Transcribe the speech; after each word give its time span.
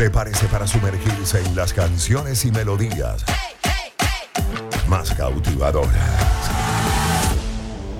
Prepárese 0.00 0.46
para 0.46 0.66
sumergirse 0.66 1.44
en 1.44 1.54
las 1.54 1.74
canciones 1.74 2.46
y 2.46 2.50
melodías 2.50 3.22
más 4.88 5.10
cautivadoras. 5.10 5.92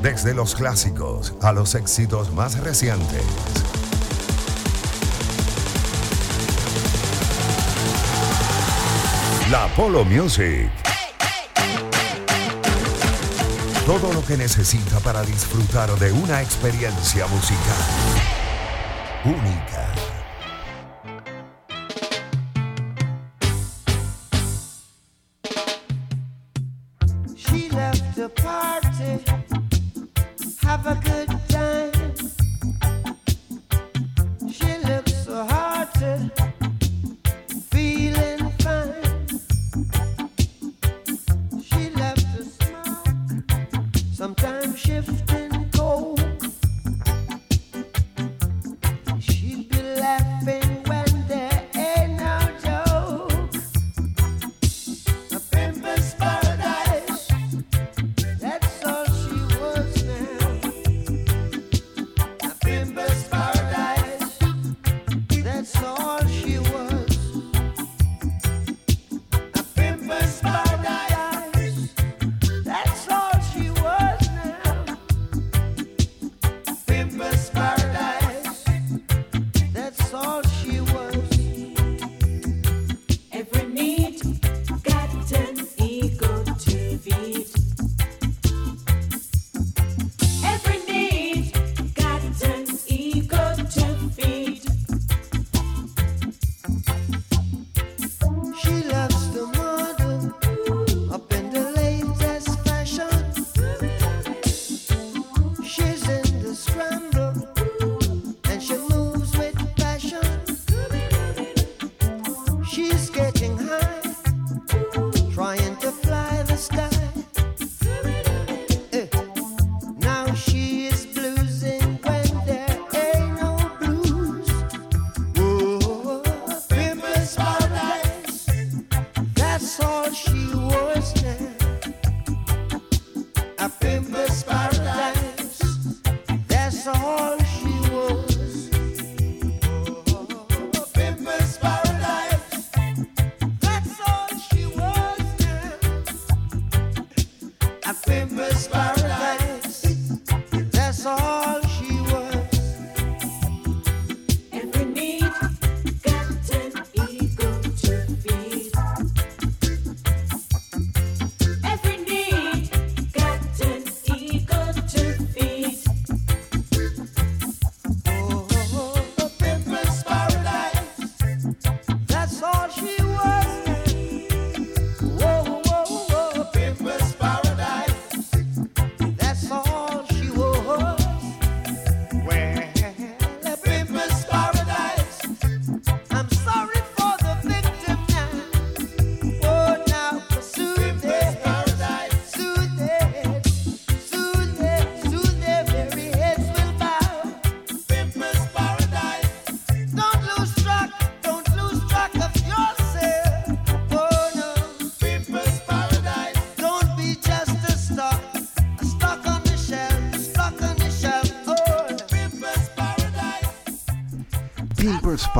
Desde 0.00 0.32
los 0.32 0.54
clásicos 0.54 1.34
a 1.42 1.52
los 1.52 1.74
éxitos 1.74 2.32
más 2.32 2.58
recientes. 2.60 3.22
La 9.50 9.68
Polo 9.76 10.02
Music. 10.06 10.70
Todo 13.84 14.10
lo 14.14 14.24
que 14.24 14.38
necesita 14.38 15.00
para 15.00 15.22
disfrutar 15.22 15.90
de 15.98 16.12
una 16.12 16.40
experiencia 16.40 17.26
musical 17.26 17.76
única. 19.26 19.99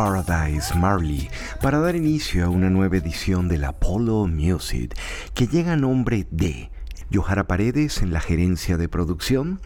Paradise 0.03 0.75
Marley 0.77 1.29
para 1.61 1.79
dar 1.79 1.95
inicio 1.95 2.47
a 2.47 2.49
una 2.49 2.71
nueva 2.71 2.97
edición 2.97 3.49
del 3.49 3.65
Apollo 3.65 4.29
Music 4.29 4.97
que 5.35 5.47
llega 5.47 5.75
a 5.75 5.77
nombre 5.77 6.27
de 6.31 6.71
Johara 7.13 7.47
Paredes 7.47 8.01
en 8.01 8.11
la 8.11 8.21
gerencia 8.21 8.79
de 8.79 8.89
producción, 8.89 9.61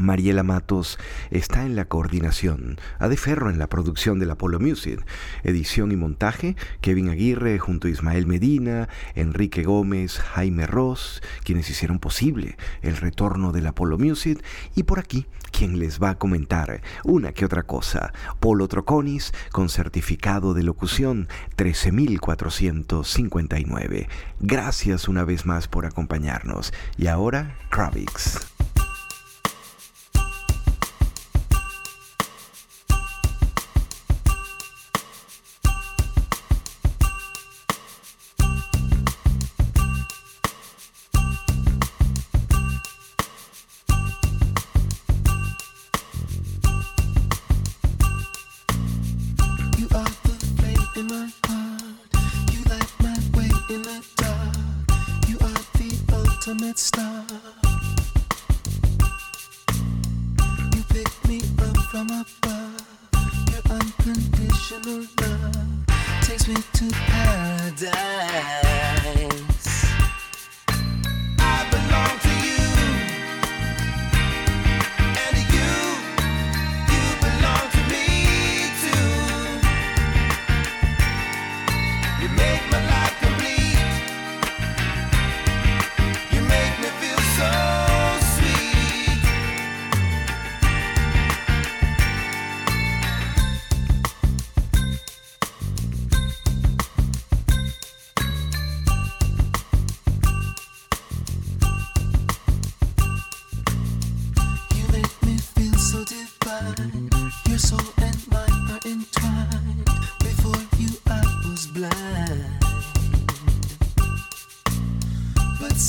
Mariela 0.00 0.42
Matos 0.42 0.98
está 1.30 1.64
en 1.64 1.76
la 1.76 1.86
coordinación, 1.86 2.78
Ade 2.98 3.16
Ferro 3.16 3.50
en 3.50 3.58
la 3.58 3.68
producción 3.68 4.18
del 4.18 4.30
Apollo 4.30 4.60
Music, 4.60 5.04
edición 5.42 5.92
y 5.92 5.96
montaje, 5.96 6.56
Kevin 6.80 7.08
Aguirre 7.08 7.58
junto 7.58 7.88
a 7.88 7.90
Ismael 7.90 8.26
Medina, 8.26 8.88
Enrique 9.14 9.62
Gómez, 9.62 10.18
Jaime 10.18 10.66
Ross, 10.66 11.22
quienes 11.44 11.70
hicieron 11.70 11.98
posible 11.98 12.56
el 12.82 12.96
retorno 12.96 13.52
del 13.52 13.66
Apollo 13.66 13.98
Music, 13.98 14.42
y 14.74 14.84
por 14.84 14.98
aquí 14.98 15.26
quien 15.50 15.78
les 15.78 16.02
va 16.02 16.10
a 16.10 16.18
comentar 16.18 16.82
una 17.04 17.32
que 17.32 17.44
otra 17.44 17.62
cosa, 17.62 18.12
Polo 18.40 18.66
Troconis 18.68 19.32
con 19.52 19.68
certificado 19.68 20.54
de 20.54 20.62
locución 20.62 21.28
13459. 21.56 24.08
Gracias 24.40 25.08
una 25.08 25.24
vez 25.24 25.44
más 25.46 25.68
por 25.68 25.86
acompañarnos. 25.86 26.72
Y 26.98 27.06
ahora, 27.06 27.56
Kravix. 27.70 28.40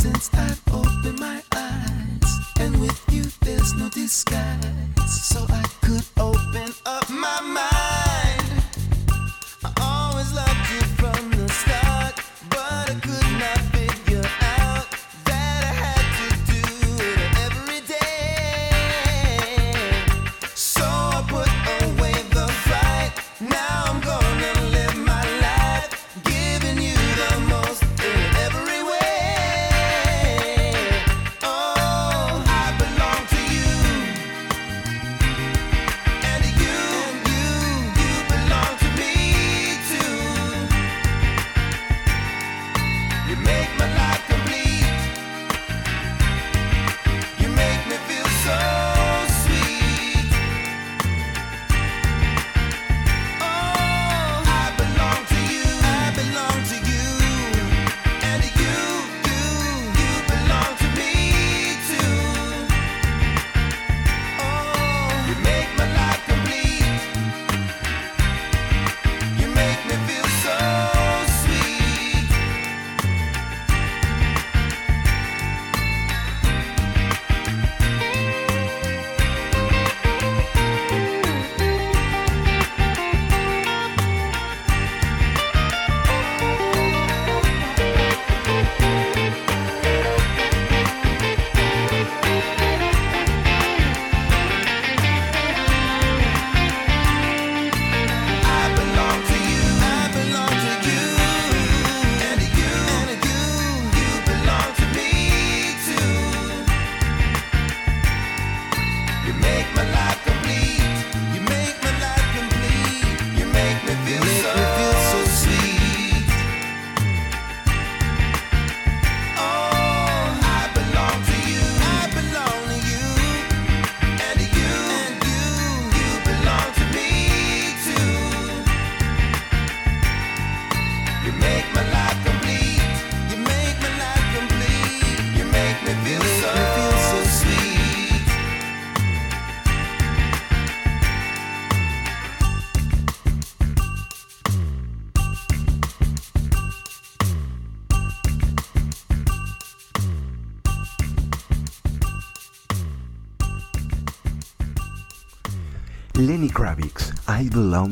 since 0.07 0.33
I've 0.33 0.61
opened 0.73 1.19
my 1.19 1.35
eyes. 1.35 1.46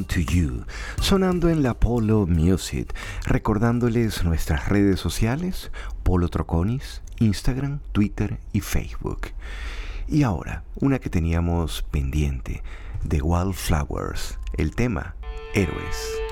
To 0.04 0.20
You, 0.20 0.66
sonando 1.00 1.50
en 1.50 1.64
la 1.64 1.74
Polo 1.74 2.28
Music, 2.28 2.94
recordándoles 3.26 4.24
nuestras 4.24 4.68
redes 4.68 5.00
sociales, 5.00 5.72
Polo 6.04 6.28
Troconis, 6.28 7.02
Instagram, 7.20 7.80
Twitter 7.92 8.38
y 8.52 8.60
Facebook. 8.60 9.28
Y 10.08 10.24
ahora, 10.24 10.64
una 10.76 11.00
que 11.00 11.10
teníamos 11.10 11.84
pendiente, 11.84 12.62
The 13.08 13.22
Wildflowers, 13.22 14.38
el 14.58 14.76
tema 14.76 15.16
Héroes. 15.54 16.25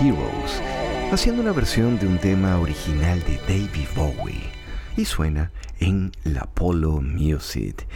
Heroes, 0.00 0.62
haciendo 1.12 1.42
una 1.42 1.52
versión 1.52 1.98
de 1.98 2.06
un 2.06 2.16
tema 2.16 2.58
original 2.58 3.22
de 3.24 3.36
David 3.46 3.86
Bowie 3.94 4.40
y 4.96 5.04
suena 5.04 5.52
en 5.78 6.12
la 6.24 6.46
Polo 6.46 7.02
Music. 7.02 7.86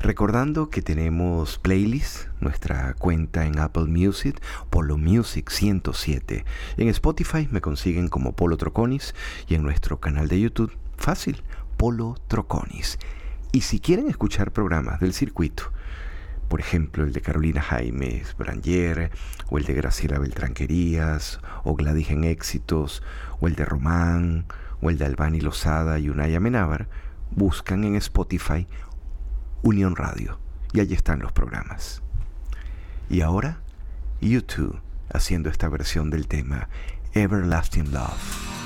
Recordando 0.00 0.70
que 0.70 0.82
tenemos 0.82 1.58
playlist, 1.58 2.26
nuestra 2.40 2.94
cuenta 2.94 3.46
en 3.46 3.60
Apple 3.60 3.84
Music, 3.84 4.42
Polo 4.70 4.98
Music 4.98 5.48
107. 5.50 6.44
En 6.78 6.88
Spotify 6.88 7.46
me 7.48 7.60
consiguen 7.60 8.08
como 8.08 8.32
Polo 8.32 8.56
Troconis 8.56 9.14
y 9.46 9.54
en 9.54 9.62
nuestro 9.62 10.00
canal 10.00 10.26
de 10.26 10.40
YouTube, 10.40 10.76
fácil, 10.96 11.44
Polo 11.76 12.16
Troconis. 12.26 12.98
Y 13.52 13.60
si 13.60 13.78
quieren 13.78 14.08
escuchar 14.08 14.50
programas 14.50 14.98
del 14.98 15.12
circuito, 15.12 15.70
por 16.48 16.60
ejemplo 16.60 17.04
el 17.04 17.12
de 17.12 17.20
Carolina 17.20 17.60
Jaimes 17.60 18.36
Brangier, 18.36 19.10
o 19.48 19.58
el 19.58 19.64
de 19.64 19.74
Graciela 19.74 20.18
Beltranquerías, 20.18 21.40
o 21.64 21.74
Gladys 21.74 22.10
en 22.10 22.24
Éxitos, 22.24 23.02
o 23.40 23.48
el 23.48 23.54
de 23.54 23.64
Román, 23.64 24.46
o 24.80 24.90
el 24.90 24.98
de 24.98 25.06
Albani 25.06 25.40
Lozada 25.40 25.98
y 25.98 26.08
Unaya 26.08 26.40
Menábar, 26.40 26.88
buscan 27.30 27.84
en 27.84 27.96
Spotify 27.96 28.66
Unión 29.62 29.96
Radio 29.96 30.38
y 30.72 30.80
allí 30.80 30.94
están 30.94 31.20
los 31.20 31.32
programas. 31.32 32.02
Y 33.08 33.20
ahora, 33.20 33.60
YouTube 34.20 34.80
haciendo 35.12 35.48
esta 35.48 35.68
versión 35.68 36.10
del 36.10 36.26
tema 36.26 36.68
Everlasting 37.14 37.92
Love. 37.92 38.65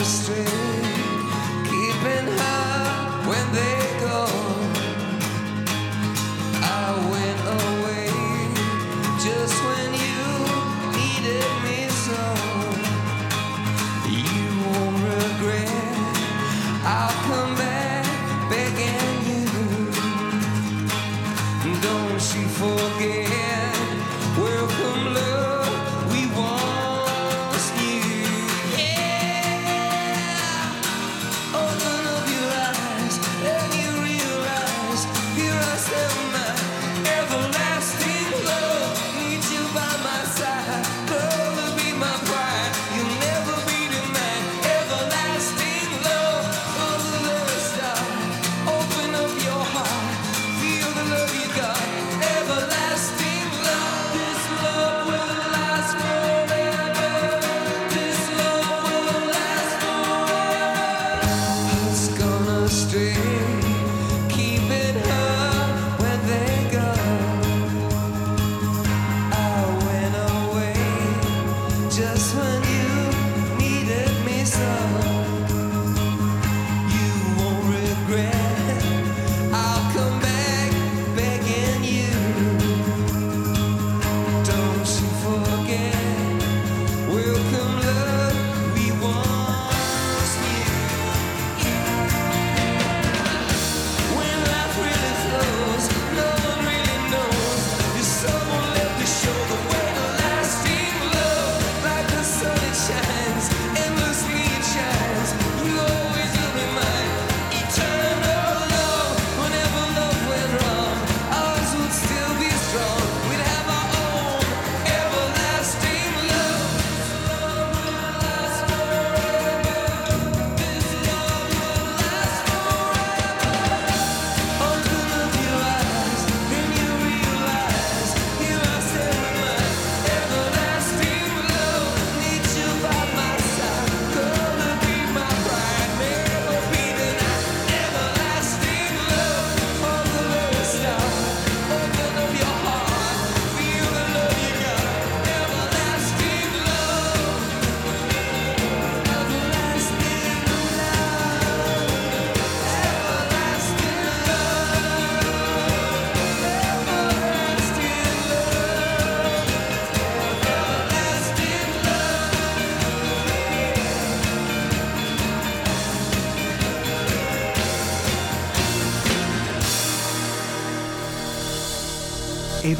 mistake. 0.00 0.59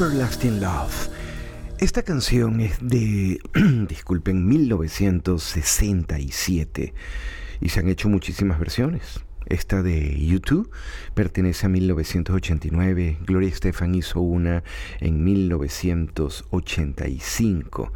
Everlasting 0.00 0.60
Love. 0.62 1.10
Esta 1.78 2.02
canción 2.02 2.62
es 2.62 2.78
de, 2.80 3.38
disculpen, 3.86 4.48
1967 4.48 6.94
y 7.60 7.68
se 7.68 7.80
han 7.80 7.90
hecho 7.90 8.08
muchísimas 8.08 8.58
versiones. 8.58 9.20
Esta 9.44 9.82
de 9.82 10.18
YouTube 10.18 10.70
pertenece 11.12 11.66
a 11.66 11.68
1989. 11.68 13.18
Gloria 13.26 13.50
Estefan 13.50 13.94
hizo 13.94 14.22
una 14.22 14.64
en 15.00 15.22
1985. 15.22 17.92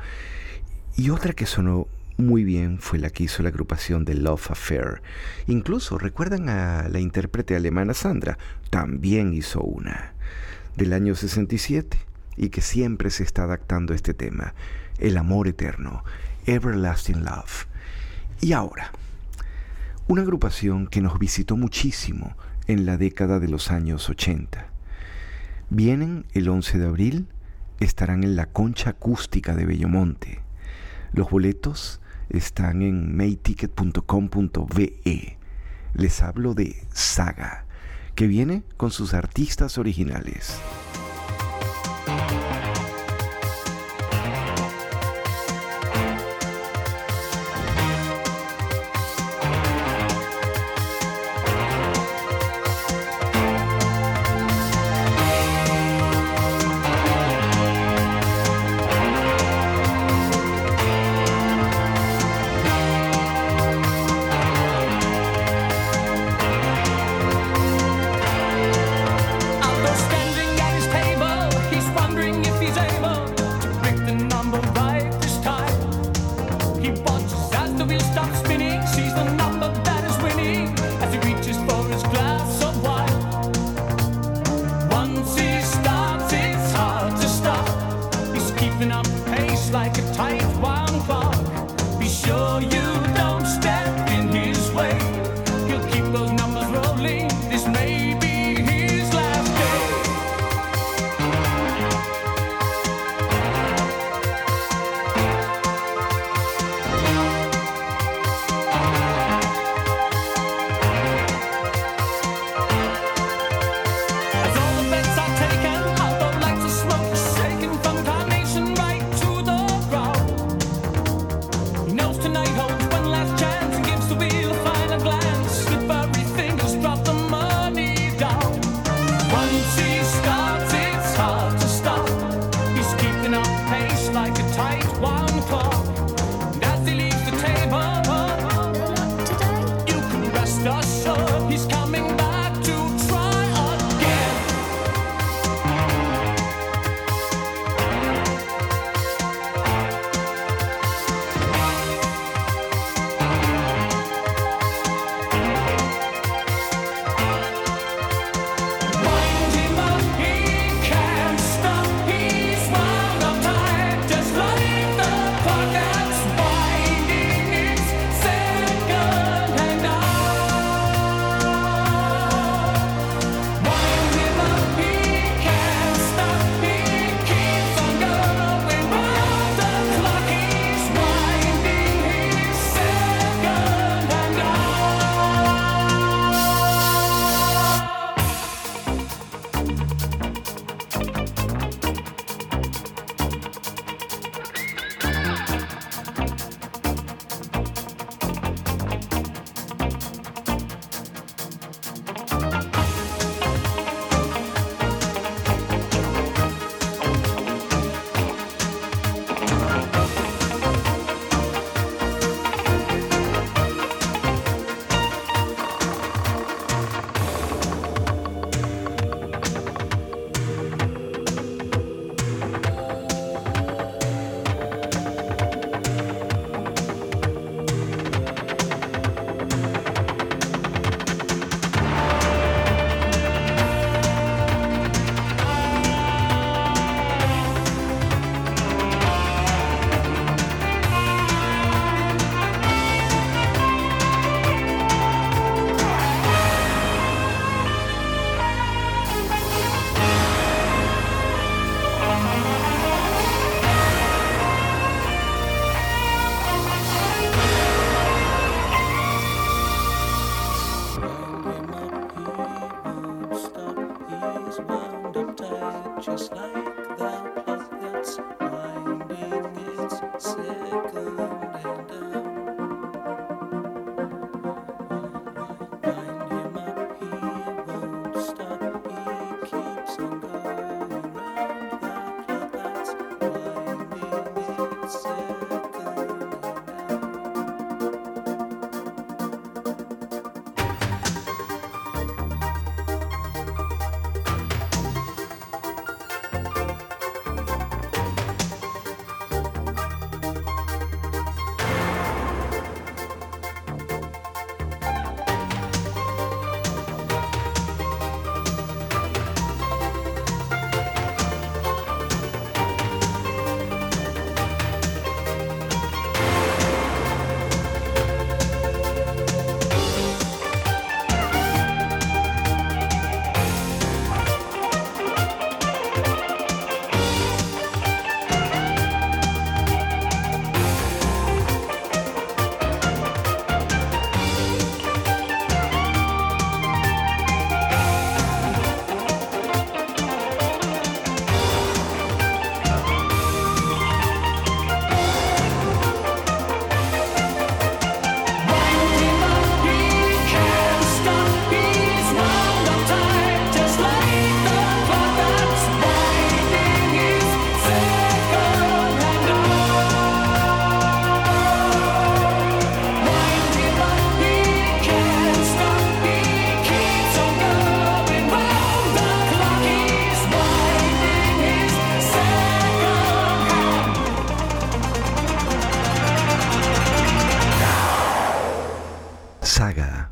Y 0.99 1.09
otra 1.09 1.33
que 1.33 1.47
sonó 1.47 1.89
muy 2.19 2.45
bien 2.45 2.81
fue 2.81 2.99
la 2.99 3.09
que 3.09 3.25
hizo 3.25 3.43
la 3.43 3.49
agrupación 3.49 4.05
de 4.05 4.13
Love 4.13 4.51
Affair. 4.51 5.01
Incluso, 5.47 5.97
¿recuerdan 5.97 6.51
a 6.51 6.87
la 6.91 7.01
intérprete 7.01 7.57
alemana 7.57 7.95
Sandra? 7.95 8.37
También 8.69 9.33
hizo 9.33 9.63
una 9.63 10.14
del 10.77 10.93
año 10.93 11.15
67 11.15 11.99
y 12.37 12.49
que 12.49 12.61
siempre 12.61 13.11
se 13.11 13.23
está 13.23 13.45
adaptando 13.45 13.93
a 13.93 13.97
este 13.97 14.15
tema, 14.15 14.55
el 14.99 15.17
amor 15.17 15.49
eterno, 15.49 16.05
Everlasting 16.47 17.25
Love. 17.25 17.67
Y 18.41 18.53
ahora, 18.53 18.91
una 20.09 20.23
agrupación 20.23 20.87
que 20.87 21.01
nos 21.01 21.19
visitó 21.19 21.57
muchísimo 21.57 22.37
en 22.67 22.87
la 22.87 22.97
década 22.97 23.41
de 23.41 23.49
los 23.49 23.71
años 23.71 24.09
80. 24.09 24.67
Vienen 25.71 26.27
el 26.33 26.49
11 26.49 26.79
de 26.79 26.87
abril, 26.87 27.29
estarán 27.81 28.25
en 28.25 28.37
la 28.37 28.47
concha 28.47 28.91
acústica 28.91 29.55
de 29.55 29.67
Bellomonte. 29.67 30.41
Los 31.13 31.31
boletos 31.31 32.01
están 32.29 32.83
en 32.83 33.17
mayticket.com.be. 33.17 35.39
Les 35.95 36.23
hablo 36.23 36.55
de 36.55 36.77
Saga 36.93 37.65
que 38.15 38.27
viene 38.27 38.63
con 38.77 38.91
sus 38.91 39.15
artistas 39.15 39.79
originales. 39.79 40.59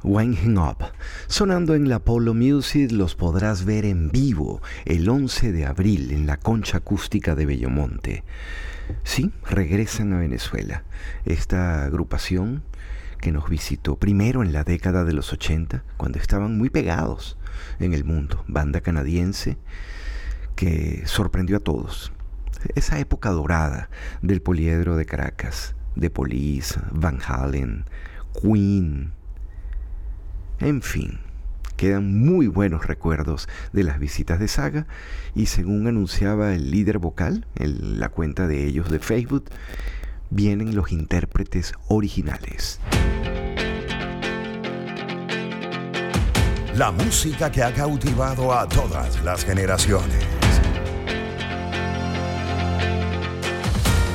Winding 0.04 0.58
Up. 0.58 0.78
Sonando 1.28 1.74
en 1.74 1.88
la 1.88 2.00
Polo 2.00 2.34
Music 2.34 2.90
los 2.90 3.14
podrás 3.14 3.64
ver 3.64 3.84
en 3.84 4.10
vivo 4.10 4.60
el 4.84 5.08
11 5.08 5.52
de 5.52 5.64
abril 5.64 6.10
en 6.10 6.26
la 6.26 6.38
concha 6.38 6.78
acústica 6.78 7.36
de 7.36 7.46
Bellomonte. 7.46 8.24
Sí, 9.04 9.30
regresan 9.48 10.12
a 10.12 10.18
Venezuela. 10.18 10.82
Esta 11.24 11.84
agrupación 11.84 12.64
que 13.20 13.30
nos 13.30 13.48
visitó 13.48 13.96
primero 13.96 14.42
en 14.42 14.52
la 14.52 14.64
década 14.64 15.04
de 15.04 15.12
los 15.12 15.32
80, 15.32 15.84
cuando 15.96 16.18
estaban 16.18 16.58
muy 16.58 16.68
pegados 16.68 17.38
en 17.78 17.94
el 17.94 18.04
mundo. 18.04 18.44
Banda 18.48 18.80
canadiense 18.80 19.56
que 20.56 21.02
sorprendió 21.06 21.58
a 21.58 21.60
todos. 21.60 22.12
Esa 22.74 22.98
época 22.98 23.30
dorada 23.30 23.88
del 24.20 24.42
poliedro 24.42 24.96
de 24.96 25.06
Caracas, 25.06 25.76
de 25.94 26.10
Police, 26.10 26.80
Van 26.90 27.20
Halen, 27.24 27.84
Queen, 28.40 29.12
en 30.60 30.82
fin, 30.82 31.18
quedan 31.76 32.16
muy 32.24 32.46
buenos 32.46 32.86
recuerdos 32.86 33.48
de 33.72 33.82
las 33.82 33.98
visitas 33.98 34.38
de 34.38 34.48
Saga 34.48 34.86
y 35.34 35.46
según 35.46 35.86
anunciaba 35.86 36.54
el 36.54 36.70
líder 36.70 36.98
vocal 36.98 37.46
en 37.56 37.98
la 37.98 38.08
cuenta 38.08 38.46
de 38.46 38.66
ellos 38.66 38.90
de 38.90 38.98
Facebook, 38.98 39.46
vienen 40.30 40.74
los 40.74 40.92
intérpretes 40.92 41.74
originales. 41.88 42.80
La 46.76 46.90
música 46.90 47.50
que 47.50 47.62
ha 47.62 47.74
cautivado 47.74 48.52
a 48.58 48.66
todas 48.66 49.22
las 49.22 49.44
generaciones. 49.44 50.24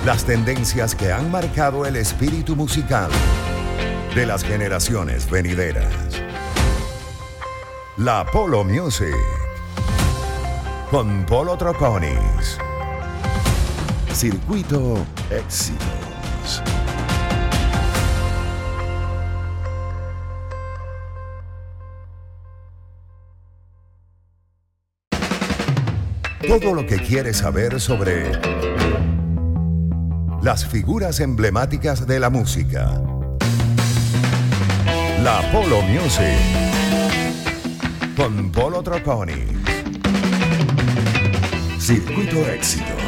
Las 0.06 0.26
tendencias 0.26 0.96
que 0.96 1.12
han 1.12 1.30
marcado 1.30 1.86
el 1.86 1.98
espíritu 1.98 2.56
musical 2.56 3.12
de 4.16 4.26
las 4.26 4.44
generaciones 4.44 5.30
venideras. 5.30 6.27
La 7.98 8.24
Polo 8.24 8.64
Music. 8.64 9.16
Con 10.92 11.26
Polo 11.26 11.58
Troconis. 11.58 12.60
Circuito 14.14 15.04
Éxitos. 15.32 16.62
Todo 26.48 26.76
lo 26.76 26.86
que 26.86 26.98
quieres 26.98 27.38
saber 27.38 27.82
sobre 27.82 28.32
las 30.44 30.68
figuras 30.68 31.20
emblemáticas 31.20 32.06
de 32.06 32.20
la 32.20 32.30
música. 32.30 33.02
La 35.24 35.42
Polo 35.52 35.82
Music 35.82 36.67
con 38.18 38.52
Polo 38.52 38.82
Troconi. 38.82 39.46
Circuito 41.78 42.40
Éxitos. 42.50 43.07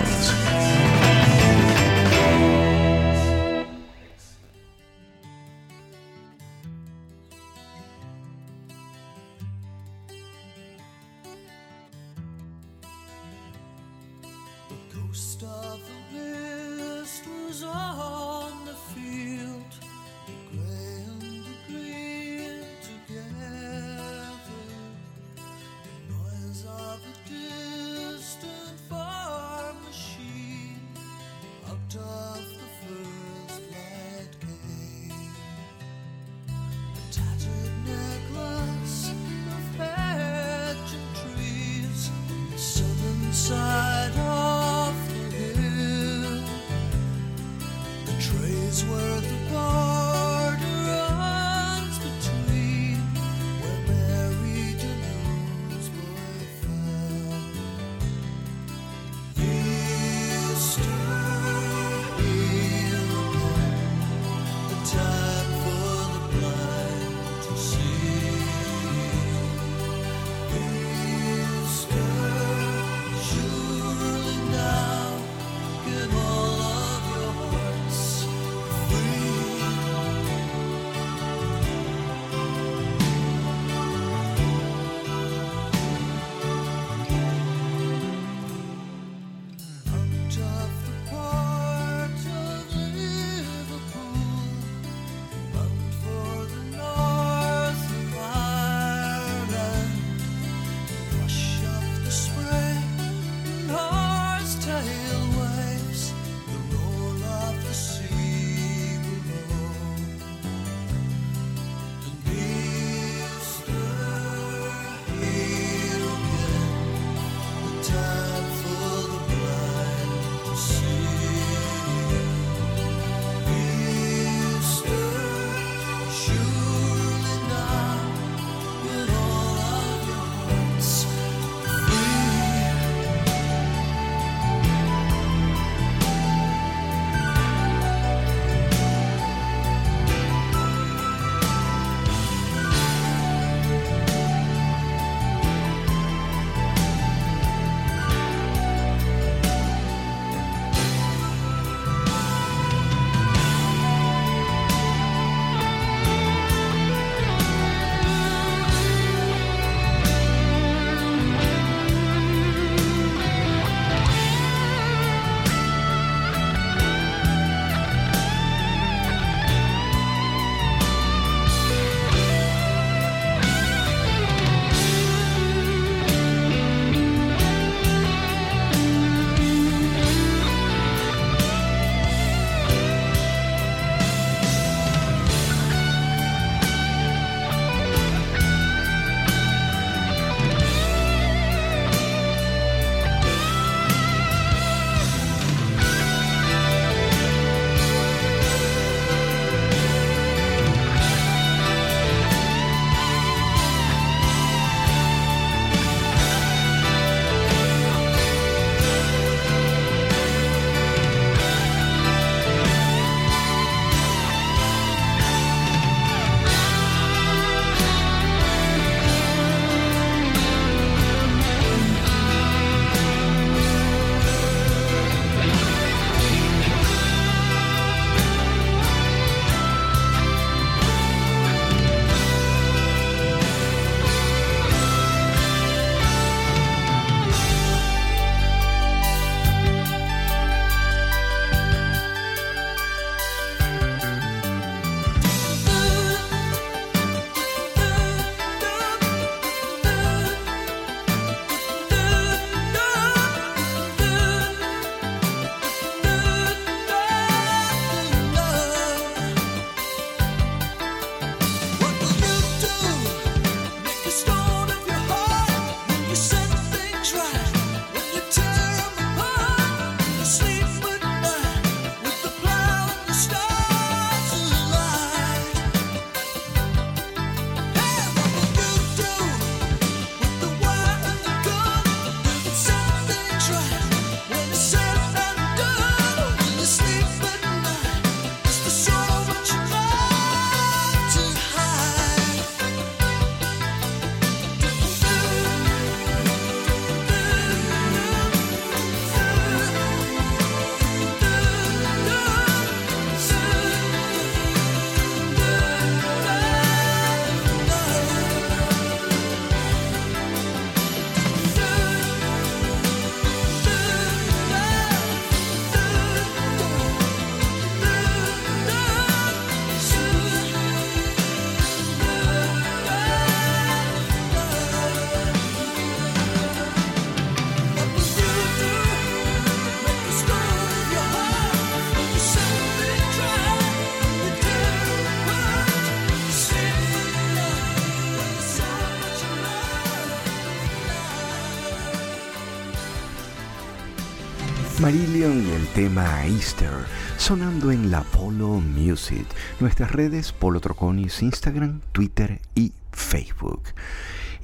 Y 345.19 345.23
el 345.23 345.67
tema 345.75 346.25
Easter 346.27 346.71
sonando 347.17 347.73
en 347.73 347.91
la 347.91 348.03
Polo 348.03 348.61
Music, 348.61 349.25
nuestras 349.59 349.91
redes 349.91 350.31
Polo 350.31 350.61
Troconis, 350.61 351.21
Instagram, 351.21 351.81
Twitter 351.91 352.39
y 352.55 352.71
Facebook. 352.93 353.63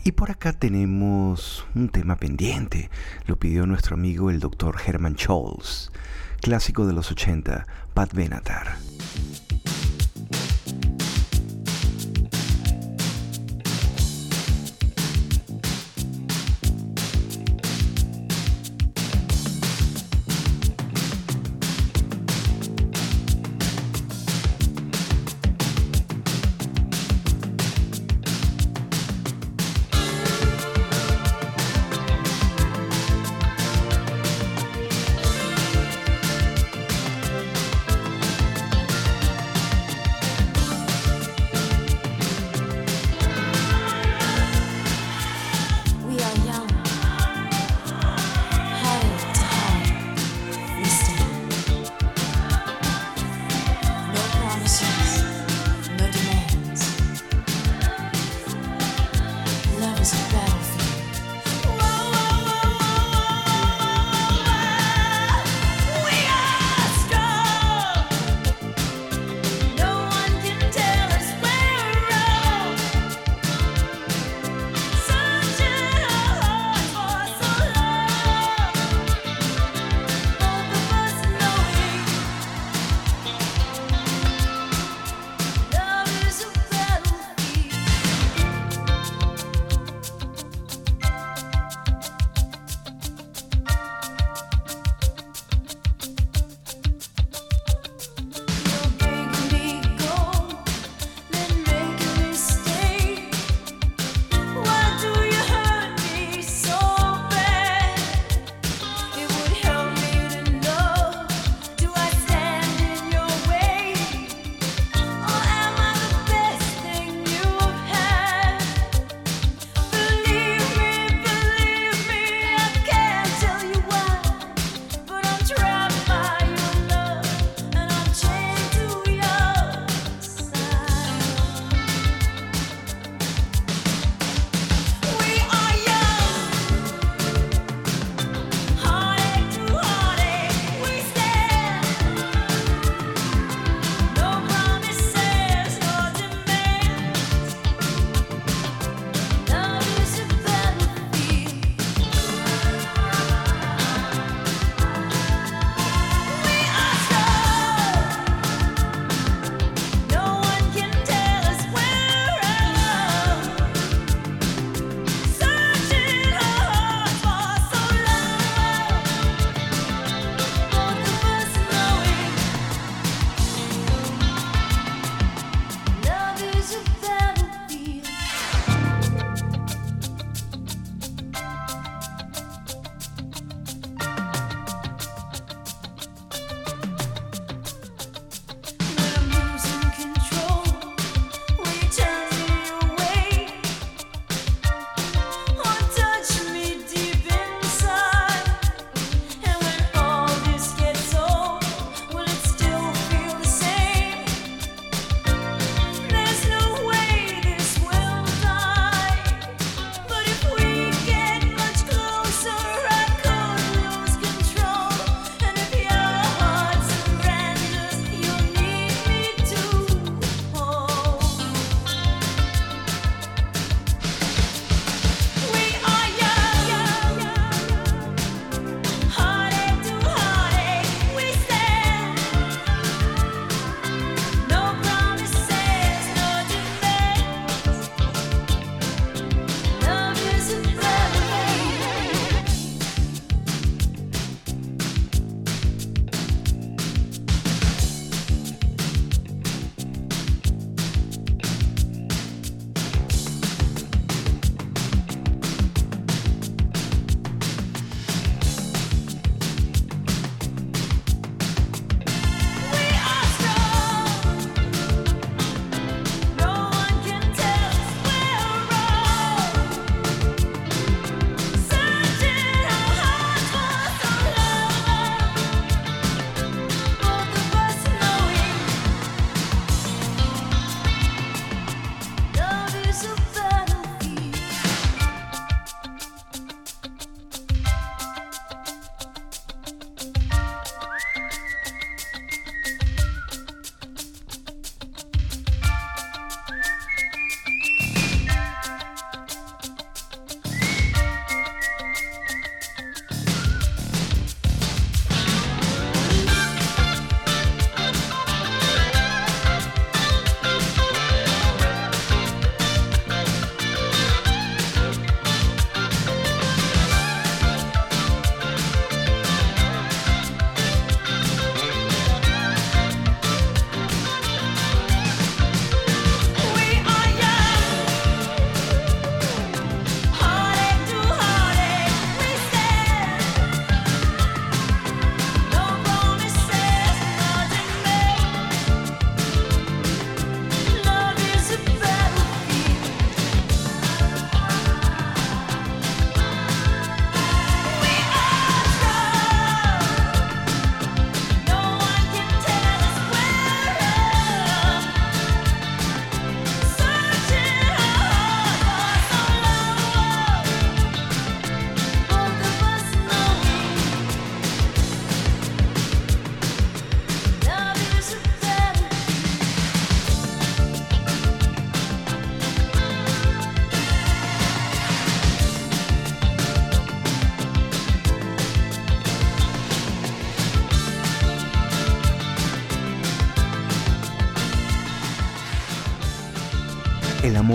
Y 0.03 0.11
por 0.11 0.31
acá 0.31 0.51
tenemos 0.51 1.65
un 1.75 1.87
tema 1.87 2.17
pendiente, 2.17 2.89
lo 3.25 3.37
pidió 3.37 3.65
nuestro 3.65 3.95
amigo 3.95 4.29
el 4.29 4.41
doctor 4.41 4.75
Herman 4.85 5.17
Scholz, 5.17 5.91
clásico 6.41 6.85
de 6.85 6.91
los 6.91 7.09
80, 7.09 7.65
Pat 7.93 8.13
Benatar. 8.13 8.75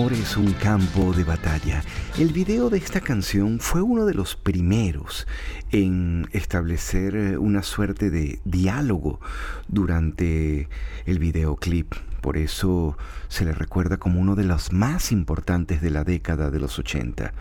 Amor 0.01 0.13
es 0.15 0.39
un 0.39 0.55
campo 0.55 1.13
de 1.13 1.25
batalla. 1.25 1.83
El 2.17 2.33
video 2.33 2.71
de 2.71 2.79
esta 2.79 3.03
canción 3.03 3.61
fue 3.61 3.83
uno 3.83 4.07
de 4.07 4.15
los 4.15 4.35
primeros 4.35 5.27
en 5.73 6.27
establecer 6.33 7.15
eh, 7.15 7.37
una 7.37 7.63
suerte 7.63 8.09
de 8.09 8.41
diálogo 8.47 9.21
durante 9.69 10.71
el 11.05 11.19
videoclip. 11.19 11.93
Por 12.23 12.39
eso 12.39 12.97
se 13.29 13.45
le 13.45 13.53
recuerda 13.53 13.99
como 13.99 14.21
uno 14.21 14.37
de 14.37 14.45
los 14.45 14.73
más 14.73 15.13
importantes 15.13 15.83
de 15.83 15.91
la 15.91 16.03
década 16.03 16.51
de 16.51 16.61
los 16.61 16.79
80. 16.79 17.35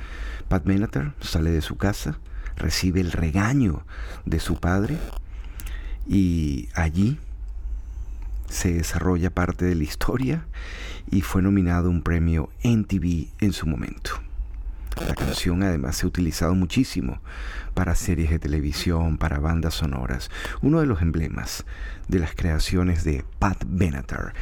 Pat 0.50 0.66
Benatar 0.66 1.14
sale 1.22 1.52
de 1.52 1.62
su 1.62 1.78
casa, 1.78 2.20
recibe 2.58 3.00
el 3.00 3.14
regaño 3.14 3.86
de 4.26 4.42
su 4.42 4.60
padre 4.60 4.98
y 6.10 6.68
allí 6.74 7.20
se 8.50 8.74
desarrolla 8.74 9.30
parte 9.30 9.66
de 9.66 9.76
la 9.76 9.84
historia 9.84 10.46
y 11.12 11.22
fue 11.22 11.42
nominado 11.42 11.90
un 11.90 12.02
premio 12.02 12.50
NTV 12.64 13.30
en 13.40 13.54
su 13.54 13.68
momento. 13.68 14.12
La 15.08 15.16
canción 15.16 15.64
además 15.64 15.96
se 15.96 16.06
ha 16.06 16.10
utilizado 16.10 16.56
muchísimo 16.56 17.22
para 17.74 17.96
series 17.96 18.30
de 18.32 18.40
televisión, 18.40 19.18
para 19.18 19.40
bandas 19.40 19.76
sonoras, 19.76 20.30
uno 20.62 20.82
de 20.82 20.88
los 20.88 21.02
emblemas 21.02 21.64
de 22.10 22.20
las 22.20 22.36
creaciones 22.36 23.04
de 23.06 23.24
Pat 23.40 23.64
Benatar, 23.66 24.34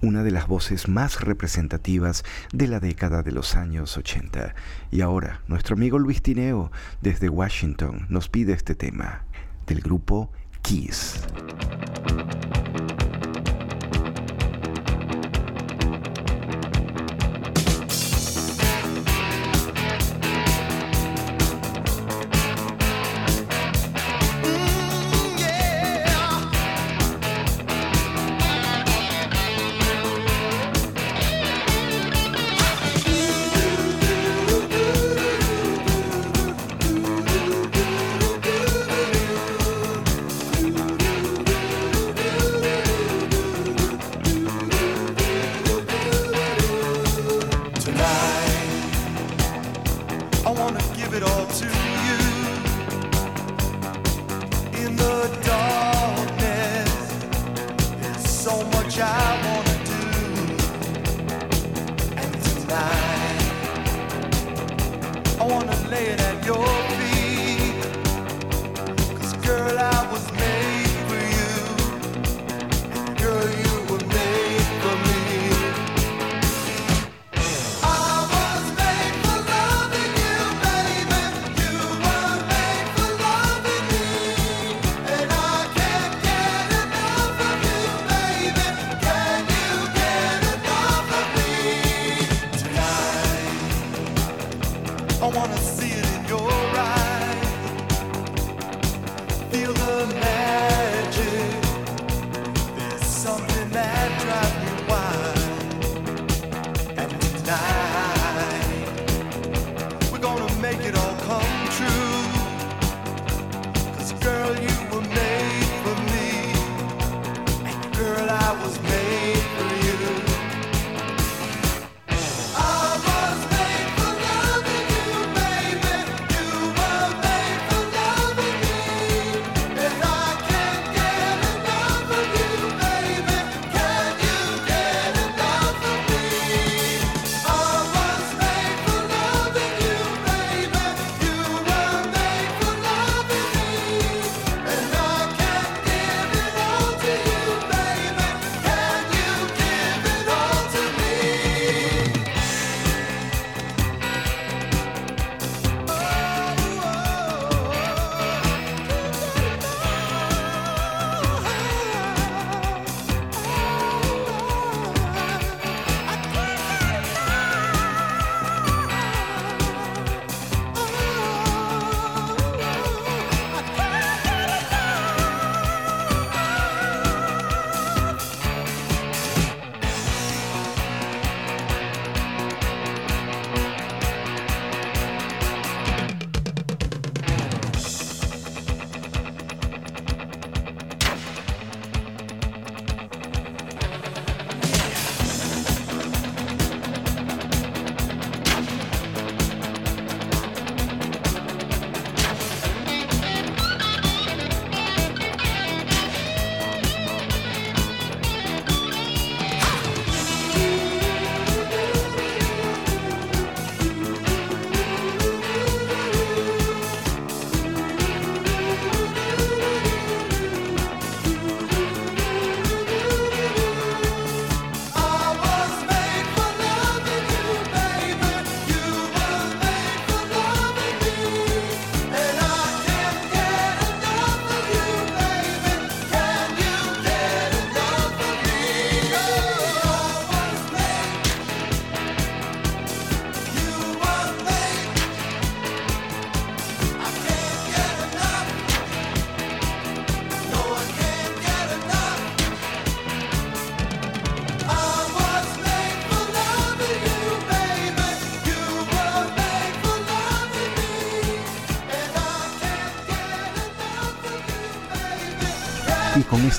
una 0.00 0.22
de 0.22 0.30
las 0.30 0.46
voces 0.46 0.88
más 0.88 1.20
representativas 1.20 2.24
de 2.52 2.68
la 2.68 2.80
década 2.80 3.22
de 3.22 3.32
los 3.32 3.56
años 3.56 3.98
80. 3.98 4.54
Y 4.90 5.02
ahora, 5.02 5.42
nuestro 5.48 5.74
amigo 5.74 5.98
Luis 5.98 6.22
Tineo, 6.22 6.72
desde 7.02 7.28
Washington, 7.28 8.06
nos 8.08 8.28
pide 8.28 8.54
este 8.54 8.74
tema 8.74 9.24
del 9.66 9.82
grupo 9.82 10.32
Kiss. 10.62 11.20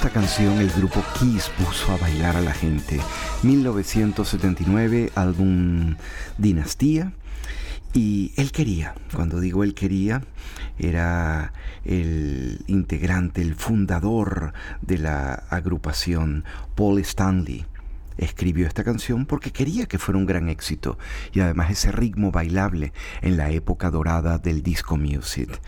Esta 0.01 0.19
canción 0.19 0.57
el 0.57 0.71
grupo 0.71 1.03
Kiss 1.19 1.51
puso 1.59 1.91
a 1.91 1.97
bailar 1.97 2.35
a 2.35 2.41
la 2.41 2.53
gente. 2.53 2.99
1979, 3.43 5.11
álbum 5.13 5.95
Dinastía. 6.39 7.13
Y 7.93 8.33
él 8.35 8.51
quería, 8.51 8.95
cuando 9.13 9.39
digo 9.39 9.63
él 9.63 9.75
quería, 9.75 10.23
era 10.79 11.53
el 11.85 12.63
integrante, 12.65 13.43
el 13.43 13.53
fundador 13.53 14.53
de 14.81 14.97
la 14.97 15.33
agrupación, 15.51 16.45
Paul 16.73 16.97
Stanley 17.01 17.67
escribió 18.17 18.65
esta 18.65 18.83
canción 18.83 19.27
porque 19.27 19.51
quería 19.51 19.85
que 19.85 19.99
fuera 19.99 20.17
un 20.17 20.25
gran 20.25 20.49
éxito 20.49 20.97
y 21.31 21.41
además 21.41 21.69
ese 21.69 21.91
ritmo 21.91 22.31
bailable 22.31 22.91
en 23.21 23.37
la 23.37 23.51
época 23.51 23.91
dorada 23.91 24.39
del 24.39 24.63
disco 24.63 24.97
music. 24.97 25.61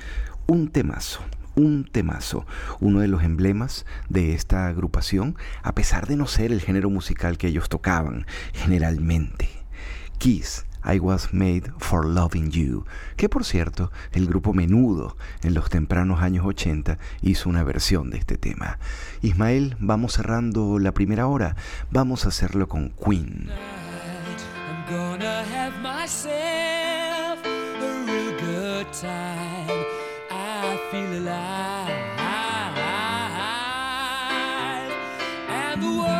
Un 0.48 0.70
temazo, 0.70 1.22
un 1.56 1.86
temazo, 1.86 2.46
uno 2.80 3.00
de 3.00 3.08
los 3.08 3.24
emblemas 3.24 3.86
de 4.10 4.34
esta 4.34 4.68
agrupación, 4.68 5.36
a 5.62 5.76
pesar 5.76 6.08
de 6.08 6.16
no 6.16 6.28
ser 6.28 6.52
el 6.52 6.62
género 6.62 6.90
musical 6.90 7.38
que 7.38 7.48
ellos 7.48 7.70
tocaban 7.70 8.26
generalmente. 8.54 9.50
Kiss 10.18 10.66
I 10.86 11.00
Was 11.00 11.34
Made 11.34 11.72
for 11.78 12.06
Loving 12.06 12.52
You, 12.52 12.86
que 13.16 13.30
por 13.30 13.46
cierto, 13.46 13.92
el 14.12 14.28
grupo 14.28 14.54
Menudo 14.54 15.16
en 15.42 15.54
los 15.54 15.70
tempranos 15.70 16.22
años 16.22 16.46
80 16.46 16.98
hizo 17.22 17.50
una 17.50 17.64
versión 17.64 18.10
de 18.10 18.18
este 18.18 18.38
tema. 18.38 18.80
Ismael, 19.22 19.78
vamos 19.80 20.14
cerrando 20.14 20.80
la 20.80 20.92
primera 20.92 21.28
hora, 21.28 21.56
vamos 21.90 22.26
a 22.26 22.30
hacerlo 22.30 22.68
con 22.68 22.90
Queen. 22.90 23.50
feel 30.94 31.14
alive. 31.18 31.90
And 35.50 35.82
the 35.82 35.88
world 35.90 36.13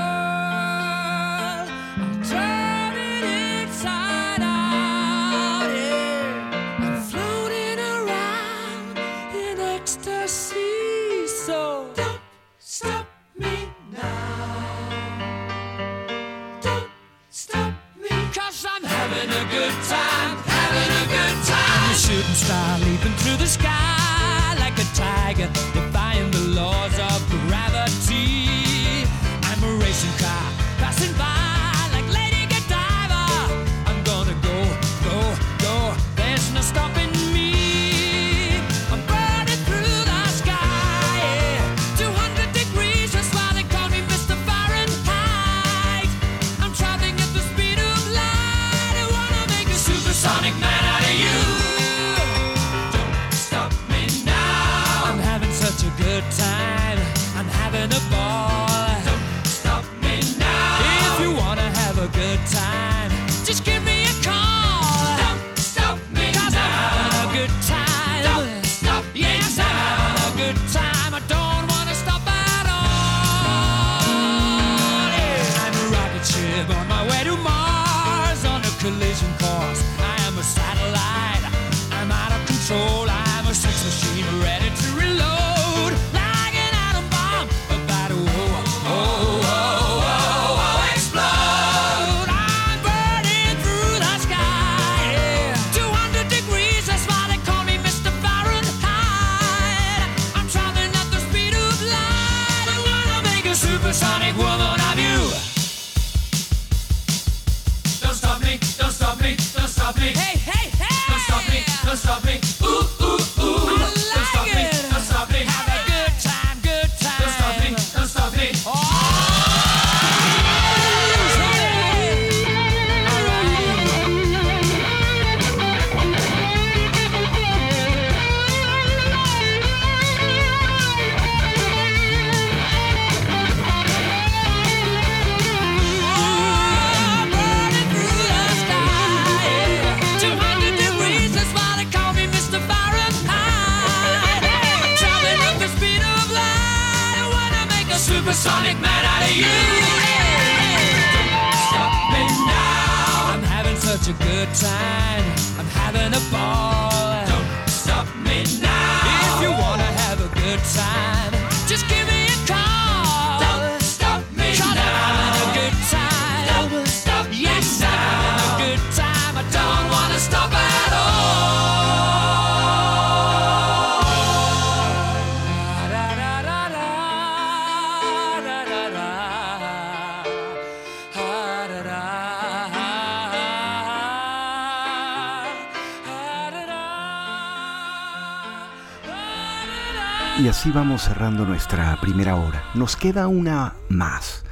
así 190.64 190.72
vamos 190.72 191.02
cerrando 191.02 191.44
nuestra 191.44 192.00
primera 192.00 192.38
hora. 192.38 192.64
Nos 192.74 192.96
queda 192.96 193.28
una 193.28 193.74
más. 193.90 194.46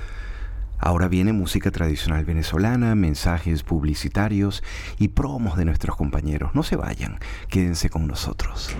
Ahora 0.77 1.07
viene 1.07 1.31
música 1.31 1.71
tradicional 1.71 2.25
venezolana, 2.25 2.95
mensajes 2.95 3.63
publicitarios 3.63 4.61
y 4.99 5.07
promos 5.07 5.55
de 5.55 5.63
nuestros 5.63 5.95
compañeros. 5.95 6.51
No 6.53 6.63
se 6.63 6.75
vayan, 6.75 7.17
quédense 7.47 7.89
con 7.89 8.07
nosotros. 8.07 8.75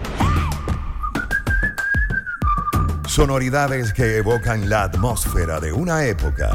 Sonoridades 3.08 3.94
que 3.94 4.18
evocan 4.18 4.70
la 4.70 4.84
atmósfera 4.84 5.62
de 5.62 5.72
una 5.72 6.04
época. 6.04 6.52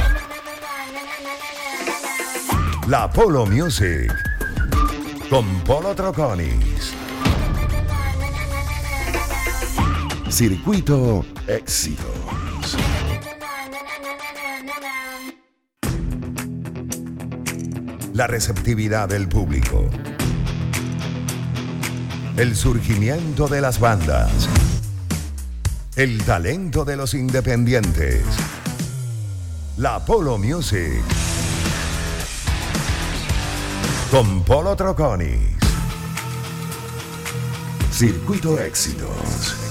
La 2.86 3.08
Polo 3.08 3.46
Music 3.46 4.14
con 5.30 5.46
Polo 5.64 5.94
Troconis. 5.94 7.05
Circuito 10.30 11.24
Éxitos. 11.46 12.76
La 18.12 18.26
receptividad 18.26 19.08
del 19.08 19.28
público. 19.28 19.88
El 22.36 22.56
surgimiento 22.56 23.46
de 23.46 23.60
las 23.60 23.78
bandas. 23.78 24.48
El 25.94 26.22
talento 26.24 26.84
de 26.84 26.96
los 26.96 27.14
independientes. 27.14 28.22
La 29.76 30.04
Polo 30.04 30.38
Music. 30.38 31.02
Con 34.10 34.42
Polo 34.42 34.74
Troconis. 34.74 35.56
Circuito 37.92 38.60
Éxitos. 38.60 39.65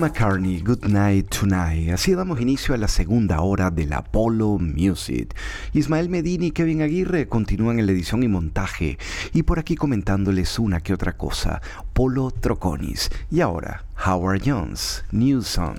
McCartney, 0.00 0.62
Good 0.62 0.86
Night 0.86 1.28
Tonight. 1.28 1.90
Así 1.90 2.14
damos 2.14 2.40
inicio 2.40 2.74
a 2.74 2.78
la 2.78 2.88
segunda 2.88 3.42
hora 3.42 3.70
del 3.70 3.92
Apollo 3.92 4.58
Music. 4.58 5.36
Ismael 5.74 6.08
Medini 6.08 6.46
y 6.46 6.50
Kevin 6.52 6.80
Aguirre 6.80 7.28
continúan 7.28 7.78
en 7.78 7.84
la 7.84 7.92
edición 7.92 8.22
y 8.22 8.28
montaje 8.28 8.98
y 9.34 9.42
por 9.42 9.58
aquí 9.58 9.76
comentándoles 9.76 10.58
una 10.58 10.80
que 10.80 10.94
otra 10.94 11.18
cosa. 11.18 11.60
Polo 11.92 12.30
Troconis. 12.30 13.10
Y 13.30 13.42
ahora, 13.42 13.84
Howard 14.06 14.40
Jones, 14.44 15.04
New 15.12 15.42
Song. 15.42 15.78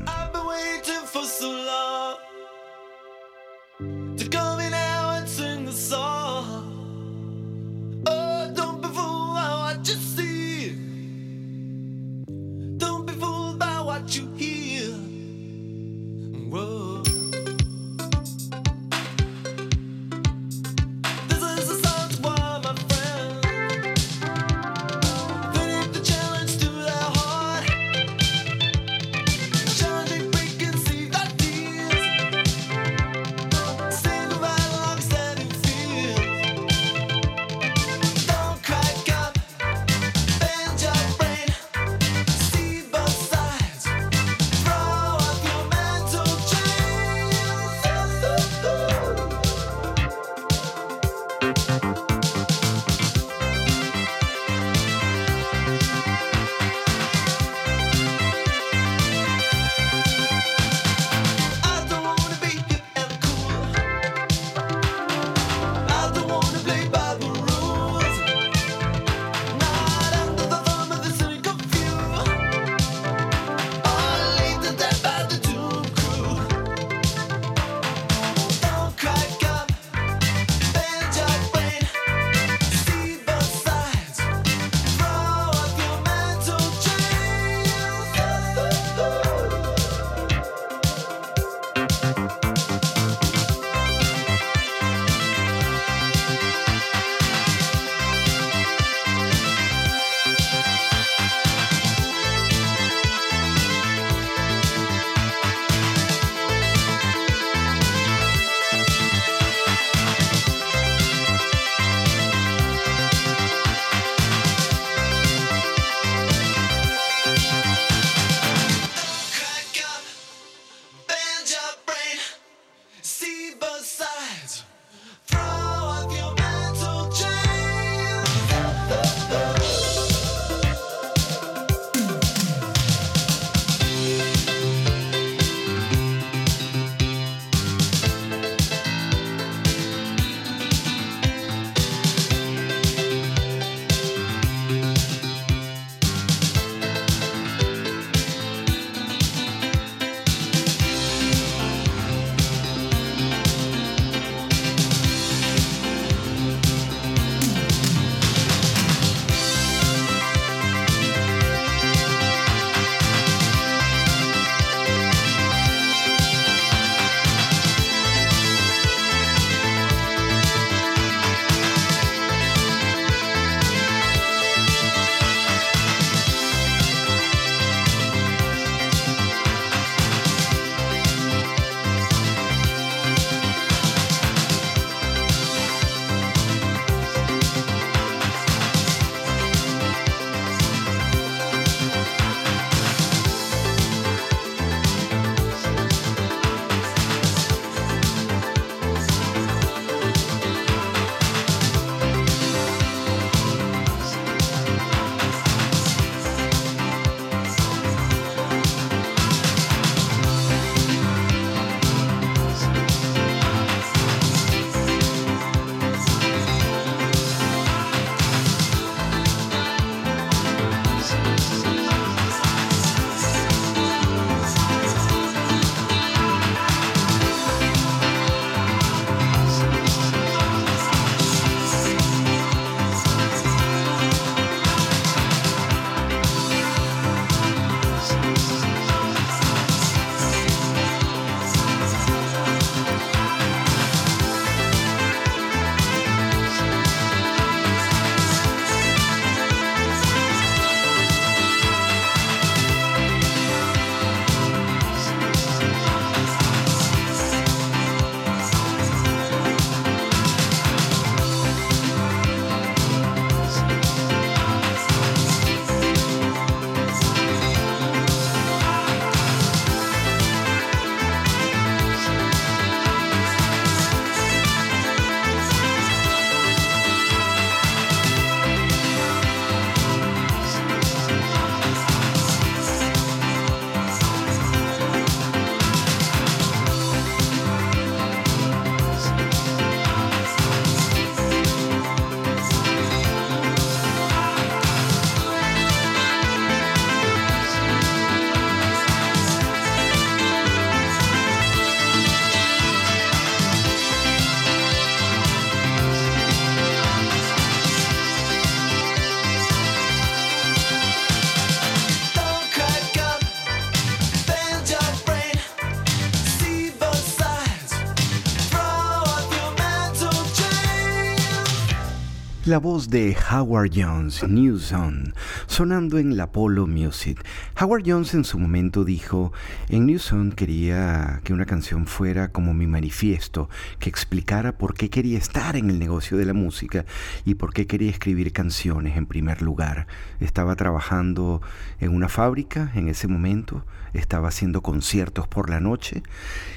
La 322.51 322.59
voz 322.59 322.89
de 322.89 323.15
Howard 323.31 323.71
Jones, 323.73 324.27
New 324.27 324.59
Zone, 324.59 325.13
sonando 325.47 325.99
en 325.99 326.17
la 326.17 326.23
Apollo 326.23 326.67
Music. 326.67 327.25
Howard 327.57 327.83
Jones 327.85 328.13
en 328.13 328.25
su 328.25 328.37
momento 328.37 328.83
dijo, 328.83 329.31
en 329.69 329.85
New 329.85 329.99
Zone 329.99 330.35
quería 330.35 331.21
que 331.23 331.31
una 331.31 331.45
canción 331.45 331.87
fuera 331.87 332.33
como 332.33 332.53
mi 332.53 332.67
manifiesto, 332.67 333.49
que 333.79 333.87
explicara 333.87 334.57
por 334.57 334.73
qué 334.73 334.89
quería 334.89 335.17
estar 335.17 335.55
en 335.55 335.69
el 335.69 335.79
negocio 335.79 336.17
de 336.17 336.25
la 336.25 336.33
música 336.33 336.83
y 337.23 337.35
por 337.35 337.53
qué 337.53 337.67
quería 337.67 337.89
escribir 337.89 338.33
canciones 338.33 338.97
en 338.97 339.05
primer 339.05 339.41
lugar. 339.41 339.87
Estaba 340.19 340.57
trabajando 340.57 341.41
en 341.79 341.95
una 341.95 342.09
fábrica 342.09 342.69
en 342.75 342.89
ese 342.89 343.07
momento, 343.07 343.65
estaba 343.93 344.27
haciendo 344.27 344.61
conciertos 344.61 345.25
por 345.25 345.49
la 345.49 345.61
noche 345.61 346.03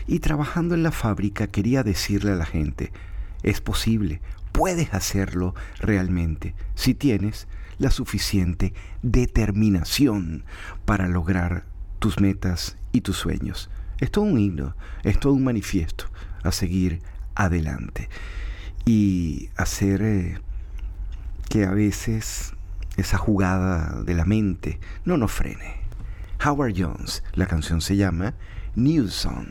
y 0.09 0.19
trabajando 0.19 0.75
en 0.75 0.83
la 0.83 0.91
fábrica 0.91 1.47
quería 1.47 1.85
decirle 1.85 2.33
a 2.33 2.37
la 2.37 2.47
gente, 2.47 2.91
es 3.45 3.61
posible, 3.61 4.21
puedes 4.55 4.95
hacerlo 4.95 5.53
realmente 5.81 6.55
si 6.77 6.95
tienes 6.95 7.49
la 7.79 7.91
suficiente 7.91 8.73
determinación 9.03 10.45
para 10.85 11.09
lograr 11.09 11.67
tus 11.99 12.21
metas 12.21 12.79
y 12.93 13.01
tus 13.01 13.17
sueños. 13.17 13.69
Es 13.99 14.13
todo 14.13 14.25
un 14.25 14.39
himno, 14.39 14.77
es 15.03 15.19
todo 15.19 15.33
un 15.33 15.43
manifiesto 15.43 16.05
a 16.45 16.53
seguir 16.53 17.03
adelante 17.35 18.09
y 18.85 19.51
hacer 19.57 20.03
eh, 20.03 20.39
que 21.49 21.65
a 21.65 21.73
veces 21.73 22.55
esa 22.97 23.19
jugada 23.19 24.05
de 24.05 24.15
la 24.15 24.25
mente 24.25 24.79
no 25.05 25.17
nos 25.17 25.33
frene. 25.33 25.81
Howard 26.47 26.75
Jones, 26.77 27.25
la 27.33 27.47
canción 27.47 27.81
se 27.81 27.97
llama 27.97 28.35
New 28.77 29.09
Song. 29.09 29.49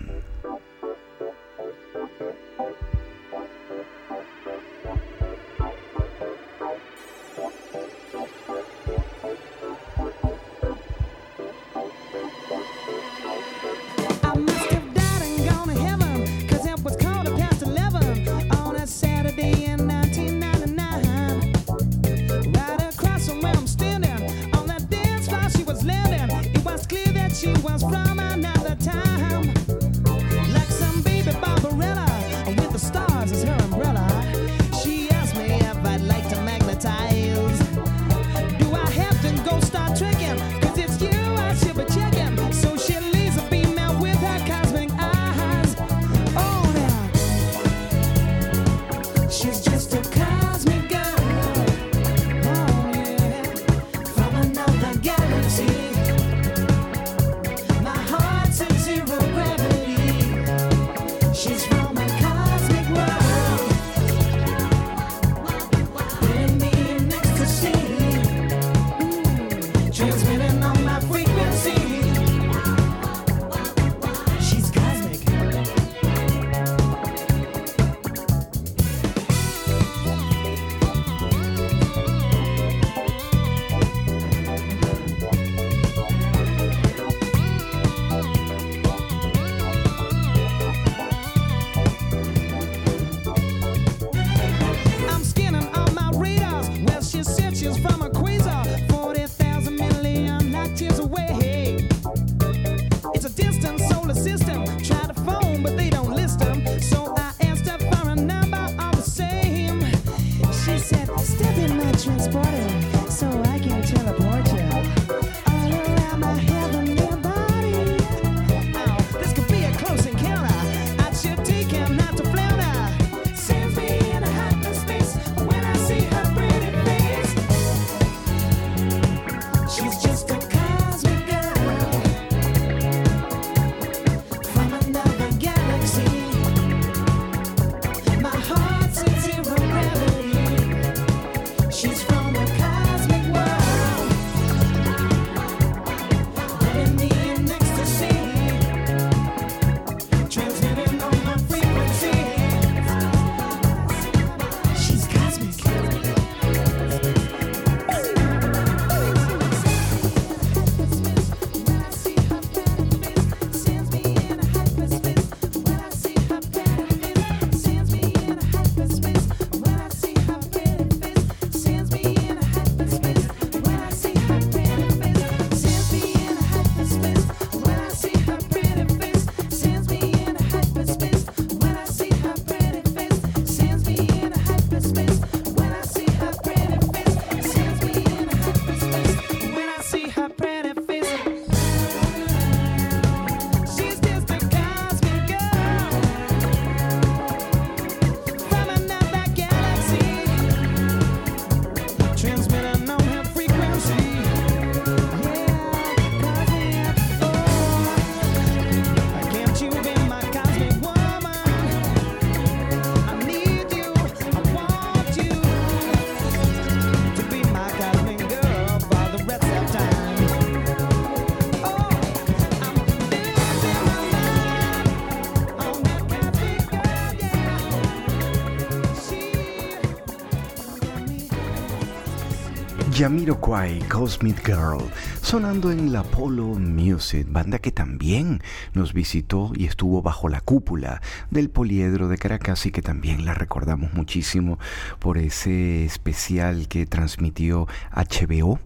Jamiroquai, 233.04 233.80
Cosmic 233.89 234.45
Girl, 234.45 234.82
sonando 235.22 235.74
en 235.74 235.91
la 235.91 236.04
Polo 236.04 236.45
Music, 236.45 237.28
banda 237.30 237.60
que 237.60 237.74
también 237.74 238.41
nos 238.74 238.93
visitó 238.93 239.51
y 239.54 239.66
estuvo 239.66 240.01
bajo 240.01 240.30
la 240.30 240.39
cúpula 240.39 241.01
del 241.30 241.49
Poliedro 241.49 242.08
de 242.08 242.18
Caracas 242.18 242.66
y 242.66 242.72
que 242.72 242.82
también 242.82 243.26
la 243.26 243.34
recordamos 243.34 243.91
muchísimo 243.93 244.58
por 244.99 245.18
ese 245.18 245.84
especial 245.84 246.70
que 246.70 246.86
transmitió 246.86 247.68
HBO 247.93 248.62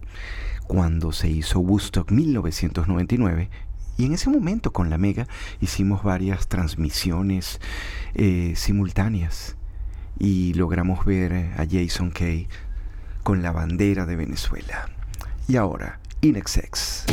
cuando 0.68 1.10
se 1.10 1.28
hizo 1.28 1.58
Woodstock 1.58 2.12
1999 2.12 3.50
y 3.96 4.04
en 4.04 4.12
ese 4.12 4.30
momento 4.30 4.72
con 4.72 4.88
la 4.88 4.98
Mega 4.98 5.26
hicimos 5.60 6.04
varias 6.04 6.46
transmisiones 6.46 7.60
eh, 8.14 8.52
simultáneas. 8.54 9.56
Y 10.20 10.54
logramos 10.54 11.04
ver 11.04 11.32
a 11.56 11.64
Jason 11.68 12.10
Kay 12.10 12.48
con 13.22 13.42
la 13.42 13.52
bandera 13.52 14.06
de 14.06 14.16
Venezuela. 14.16 14.88
Y 15.46 15.56
ahora, 15.56 15.98
Inexex. 16.20 17.04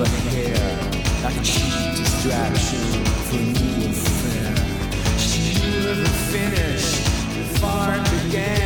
of 0.00 1.22
like 1.22 1.36
a 1.36 1.42
cheap 1.42 1.96
distraction 1.96 3.04
for 3.26 3.36
new 3.36 3.90
affair. 3.90 4.54
She 5.18 5.52
knew 5.60 5.90
of 5.90 5.98
the 5.98 6.08
finish, 6.30 6.96
the 7.36 7.58
far 7.58 7.98
began. 8.24 8.61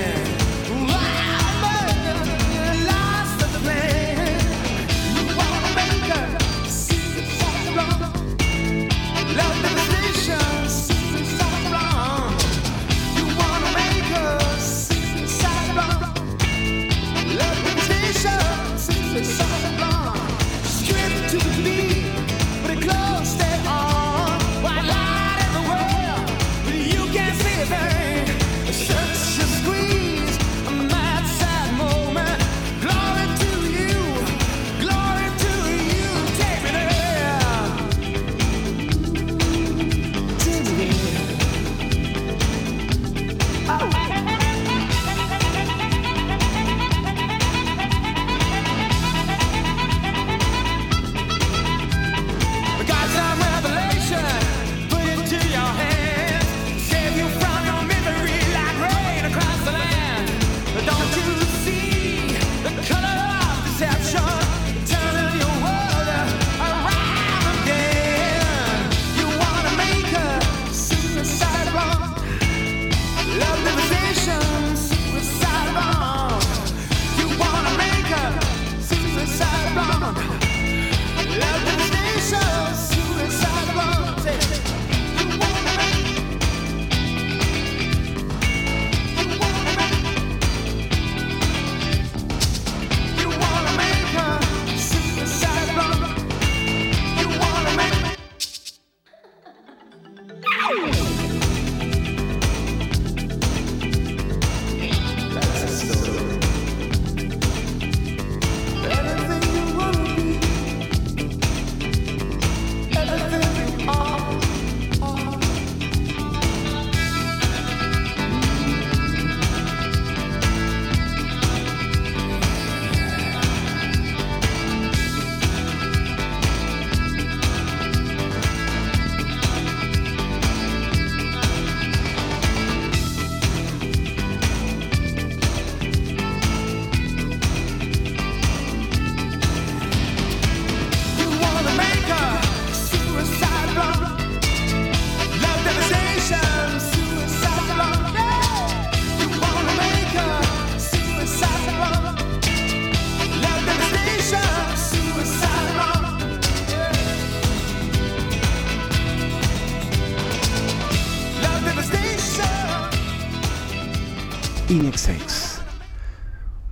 Inexex. 164.68 165.60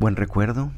Buen 0.01 0.17
recuerdo 0.17 0.73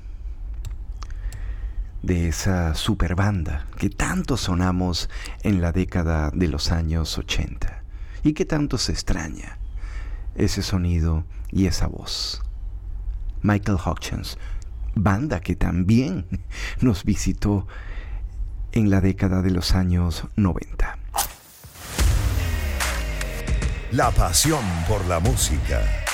de 2.03 2.29
esa 2.29 2.75
super 2.75 3.15
banda 3.15 3.65
que 3.79 3.89
tanto 3.89 4.37
sonamos 4.37 5.09
en 5.43 5.63
la 5.63 5.73
década 5.73 6.31
de 6.35 6.49
los 6.49 6.71
años 6.73 7.17
80 7.17 7.83
y 8.23 8.35
que 8.35 8.45
tanto 8.45 8.77
se 8.77 8.93
extraña 8.93 9.57
ese 10.35 10.63
sonido 10.63 11.25
y 11.51 11.65
esa 11.65 11.87
voz. 11.87 12.43
Michael 13.41 13.79
Hutchins, 13.87 14.37
banda 14.95 15.41
que 15.41 15.57
también 15.57 16.27
nos 16.83 17.05
visitó 17.05 17.67
en 18.73 18.91
la 18.91 19.01
década 19.01 19.41
de 19.41 19.53
los 19.53 19.75
años 19.75 20.27
90. 20.37 20.99
La 23.93 24.11
pasión 24.11 24.65
por 24.87 25.03
la 25.07 25.19
música 25.19 26.06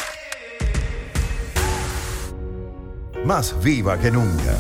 más 3.24 3.55
viva 3.62 3.99
que 3.99 4.11
nunca. 4.11 4.57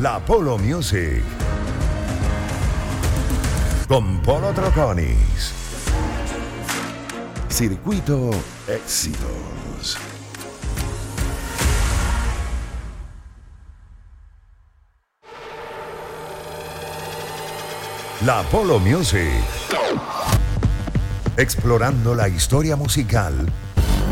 La 0.00 0.18
Polo 0.20 0.58
Music. 0.58 1.22
Con 3.88 4.20
Polo 4.20 4.52
Troconis. 4.52 5.52
Circuito 7.48 8.30
Éxitos. 8.66 9.98
La 18.24 18.42
Polo 18.44 18.78
Music. 18.78 19.44
Explorando 21.36 22.14
la 22.14 22.28
historia 22.28 22.76
musical 22.76 23.46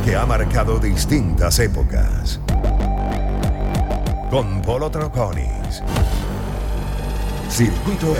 que 0.04 0.14
ha 0.14 0.26
marcado 0.26 0.78
distintas 0.78 1.58
épocas. 1.58 2.38
Con 4.30 4.60
Polo 4.60 4.90
Troconis. 4.90 5.82
Circuito 7.48 8.14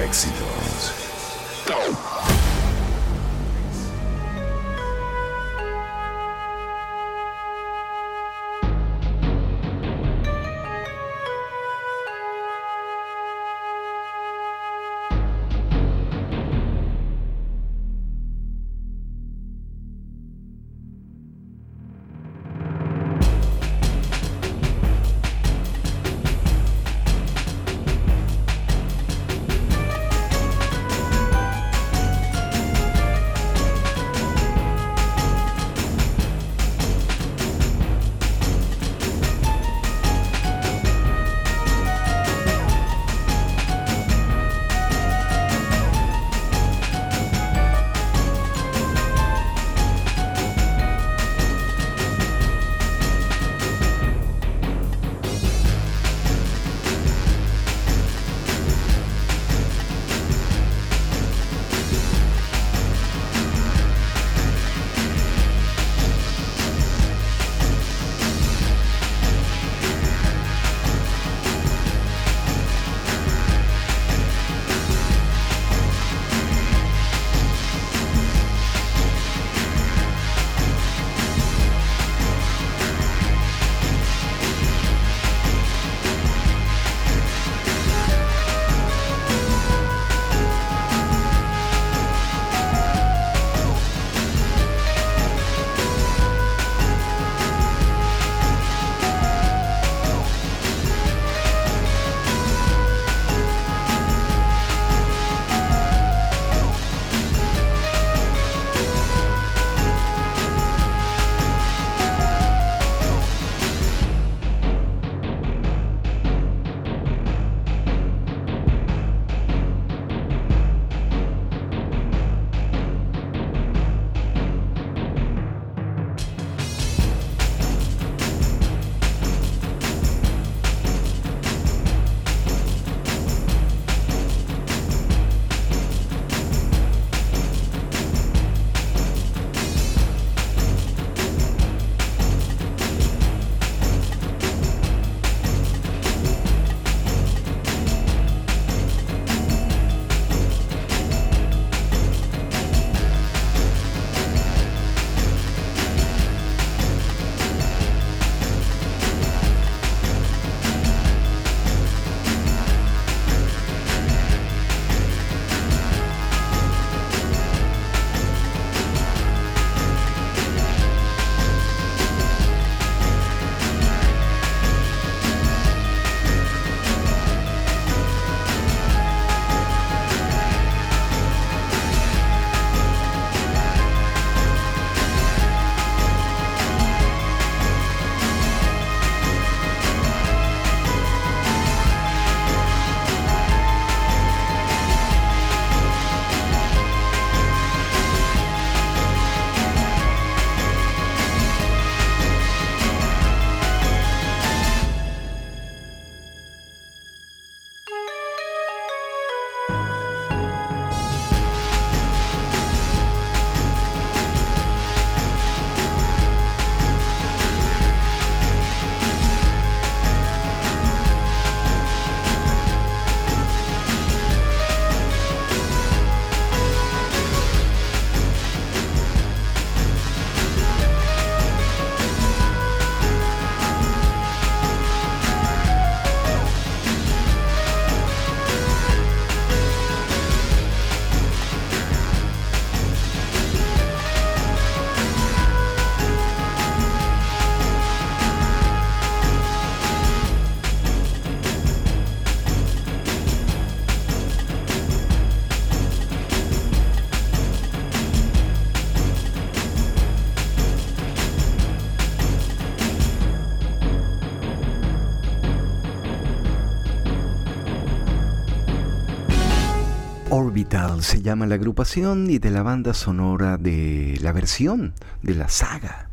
Se 270.75 271.23
llama 271.23 271.47
la 271.47 271.55
agrupación 271.55 272.29
y 272.29 272.39
de 272.39 272.51
la 272.51 272.65
banda 272.65 272.95
sonora 272.95 273.59
de 273.59 274.19
la 274.21 274.33
versión 274.33 274.93
de 275.23 275.37
la 275.37 275.49
saga 275.49 276.11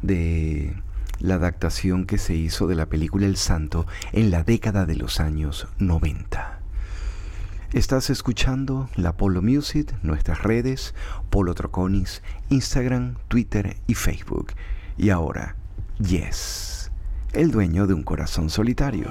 de 0.00 0.76
la 1.18 1.34
adaptación 1.34 2.06
que 2.06 2.16
se 2.16 2.34
hizo 2.34 2.68
de 2.68 2.76
la 2.76 2.86
película 2.86 3.26
El 3.26 3.36
Santo 3.36 3.88
en 4.12 4.30
la 4.30 4.44
década 4.44 4.86
de 4.86 4.94
los 4.94 5.18
años 5.18 5.66
90. 5.80 6.60
Estás 7.72 8.10
escuchando 8.10 8.88
la 8.94 9.16
Polo 9.16 9.42
Music, 9.42 9.92
nuestras 10.04 10.40
redes, 10.44 10.94
Polo 11.28 11.54
Troconis, 11.54 12.22
Instagram, 12.48 13.16
Twitter 13.26 13.76
y 13.88 13.94
Facebook. 13.94 14.52
Y 14.98 15.10
ahora, 15.10 15.56
Yes, 15.98 16.92
el 17.32 17.50
dueño 17.50 17.88
de 17.88 17.94
un 17.94 18.04
corazón 18.04 18.50
solitario. 18.50 19.08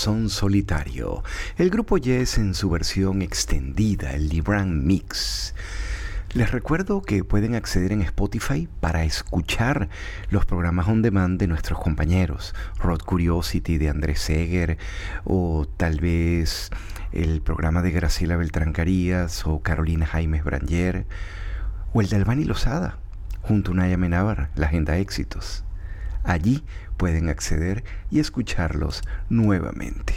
Corazón 0.00 0.30
solitario. 0.30 1.22
El 1.58 1.68
grupo 1.68 1.98
Yes 1.98 2.38
en 2.38 2.54
su 2.54 2.70
versión 2.70 3.20
extendida, 3.20 4.12
el 4.12 4.30
Libran 4.30 4.86
Mix. 4.86 5.54
Les 6.32 6.50
recuerdo 6.50 7.02
que 7.02 7.22
pueden 7.22 7.54
acceder 7.54 7.92
en 7.92 8.00
Spotify 8.00 8.66
para 8.80 9.04
escuchar 9.04 9.90
los 10.30 10.46
programas 10.46 10.88
on 10.88 11.02
demand 11.02 11.38
de 11.38 11.48
nuestros 11.48 11.78
compañeros, 11.78 12.54
Road 12.78 13.00
Curiosity 13.00 13.76
de 13.76 13.90
Andrés 13.90 14.20
Seger, 14.20 14.78
o 15.24 15.66
tal 15.76 16.00
vez 16.00 16.70
el 17.12 17.42
programa 17.42 17.82
de 17.82 17.90
Graciela 17.90 18.38
Beltrán 18.38 18.72
Carías, 18.72 19.46
o 19.46 19.60
Carolina 19.60 20.06
Jaimes 20.06 20.44
Branger, 20.44 21.04
o 21.92 22.00
el 22.00 22.08
de 22.08 22.16
Albani 22.16 22.44
Lozada, 22.44 22.96
junto 23.42 23.72
a 23.72 23.74
Naya 23.74 23.98
Menábar, 23.98 24.48
la 24.54 24.68
Agenda 24.68 24.96
Éxitos. 24.96 25.62
Allí 26.24 26.64
pueden 26.96 27.28
acceder 27.28 27.84
y 28.10 28.20
escucharlos 28.20 29.02
nuevamente. 29.28 30.14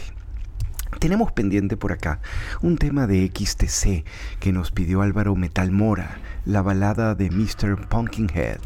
Tenemos 0.98 1.32
pendiente 1.32 1.76
por 1.76 1.92
acá 1.92 2.20
un 2.62 2.78
tema 2.78 3.06
de 3.06 3.26
XTC 3.26 4.04
que 4.40 4.52
nos 4.52 4.70
pidió 4.70 5.02
Álvaro 5.02 5.34
Metal 5.34 5.70
Mora, 5.70 6.18
la 6.44 6.62
balada 6.62 7.14
de 7.14 7.30
Mr. 7.30 7.88
Pumpkinhead. 7.88 8.58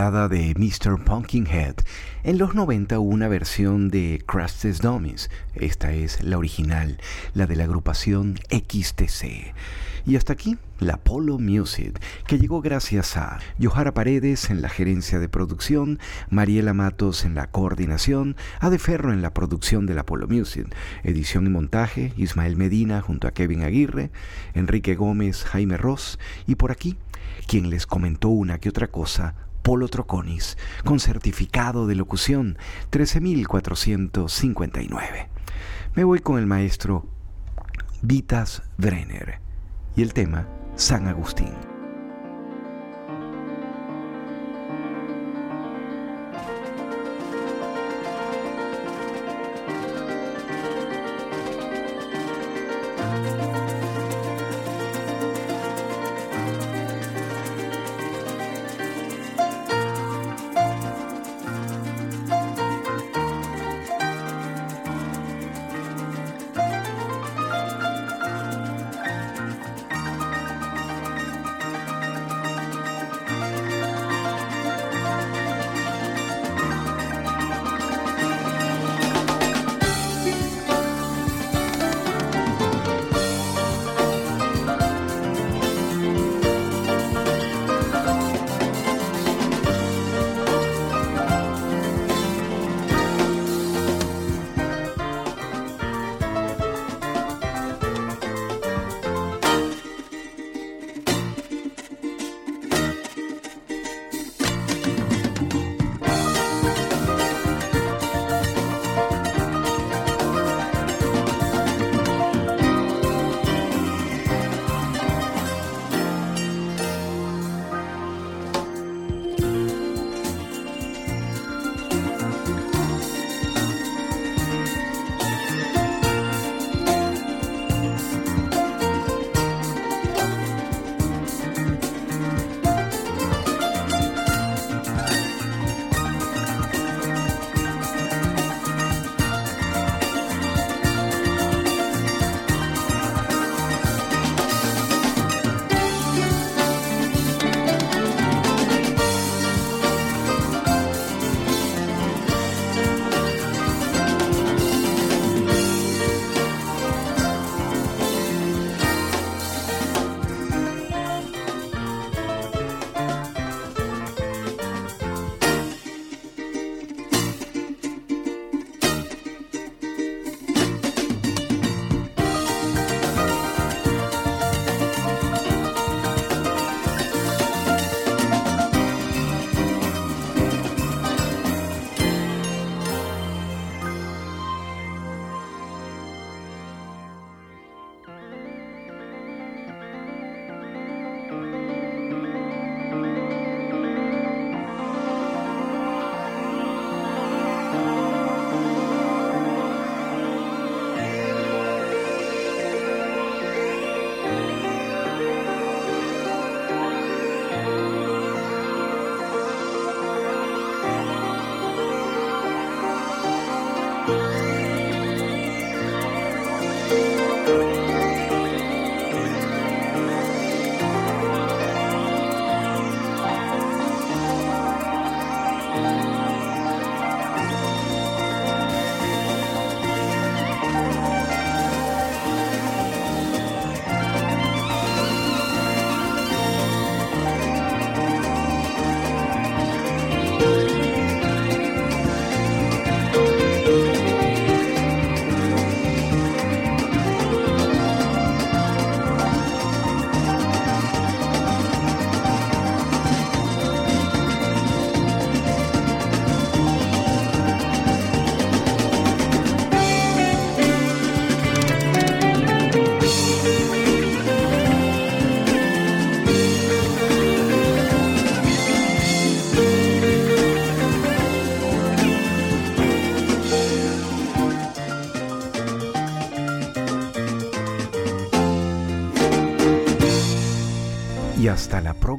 De 0.00 0.54
Mr. 0.56 1.04
Pumpkinhead. 1.04 1.74
En 2.22 2.38
los 2.38 2.54
90 2.54 2.98
hubo 2.98 3.10
una 3.10 3.28
versión 3.28 3.90
de 3.90 4.24
Crash 4.26 4.80
Dummies. 4.80 5.28
Esta 5.54 5.92
es 5.92 6.24
la 6.24 6.38
original, 6.38 6.98
la 7.34 7.46
de 7.46 7.54
la 7.54 7.64
agrupación 7.64 8.38
XTC. 8.48 9.52
Y 10.06 10.16
hasta 10.16 10.32
aquí, 10.32 10.56
la 10.78 10.96
Polo 10.96 11.38
Music, 11.38 12.00
que 12.26 12.38
llegó 12.38 12.62
gracias 12.62 13.18
a 13.18 13.40
Johara 13.60 13.92
Paredes 13.92 14.48
en 14.48 14.62
la 14.62 14.70
gerencia 14.70 15.18
de 15.18 15.28
producción, 15.28 15.98
Mariela 16.30 16.72
Matos 16.72 17.26
en 17.26 17.34
la 17.34 17.48
coordinación, 17.48 18.36
Ade 18.58 18.78
Ferro 18.78 19.12
en 19.12 19.20
la 19.20 19.34
producción 19.34 19.84
de 19.84 19.94
la 19.94 20.06
Polo 20.06 20.26
Music, 20.28 20.74
edición 21.04 21.46
y 21.46 21.50
montaje, 21.50 22.14
Ismael 22.16 22.56
Medina 22.56 23.02
junto 23.02 23.28
a 23.28 23.32
Kevin 23.32 23.64
Aguirre, 23.64 24.10
Enrique 24.54 24.94
Gómez, 24.94 25.44
Jaime 25.44 25.76
Ross, 25.76 26.18
y 26.46 26.54
por 26.54 26.72
aquí, 26.72 26.96
quien 27.46 27.68
les 27.68 27.86
comentó 27.86 28.30
una 28.30 28.58
que 28.58 28.70
otra 28.70 28.86
cosa, 28.86 29.34
Polo 29.62 29.88
Troconis, 29.88 30.58
con 30.84 31.00
certificado 31.00 31.86
de 31.86 31.94
locución 31.94 32.58
13459. 32.90 35.30
Me 35.94 36.04
voy 36.04 36.20
con 36.20 36.38
el 36.38 36.46
maestro 36.46 37.06
Vitas 38.02 38.62
Brenner 38.78 39.40
y 39.96 40.02
el 40.02 40.14
tema 40.14 40.46
San 40.76 41.08
Agustín. 41.08 41.69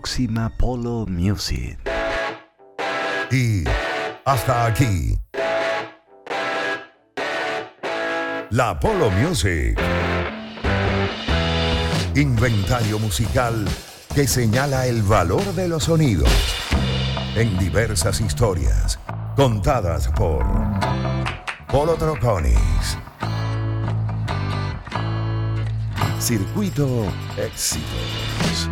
Próxima 0.01 0.49
Polo 0.57 1.05
Music. 1.07 1.77
Y 3.29 3.63
hasta 4.25 4.65
aquí. 4.65 5.15
La 8.49 8.79
Polo 8.79 9.11
Music. 9.11 9.79
Inventario 12.15 12.97
musical 12.97 13.63
que 14.15 14.27
señala 14.27 14.87
el 14.87 15.03
valor 15.03 15.43
de 15.53 15.67
los 15.67 15.83
sonidos. 15.83 16.31
en 17.35 17.59
diversas 17.59 18.21
historias 18.21 18.99
contadas 19.35 20.07
por 20.07 20.43
Polo 21.67 21.93
Troconis. 21.93 22.97
Circuito 26.19 27.05
Éxitos. 27.37 28.67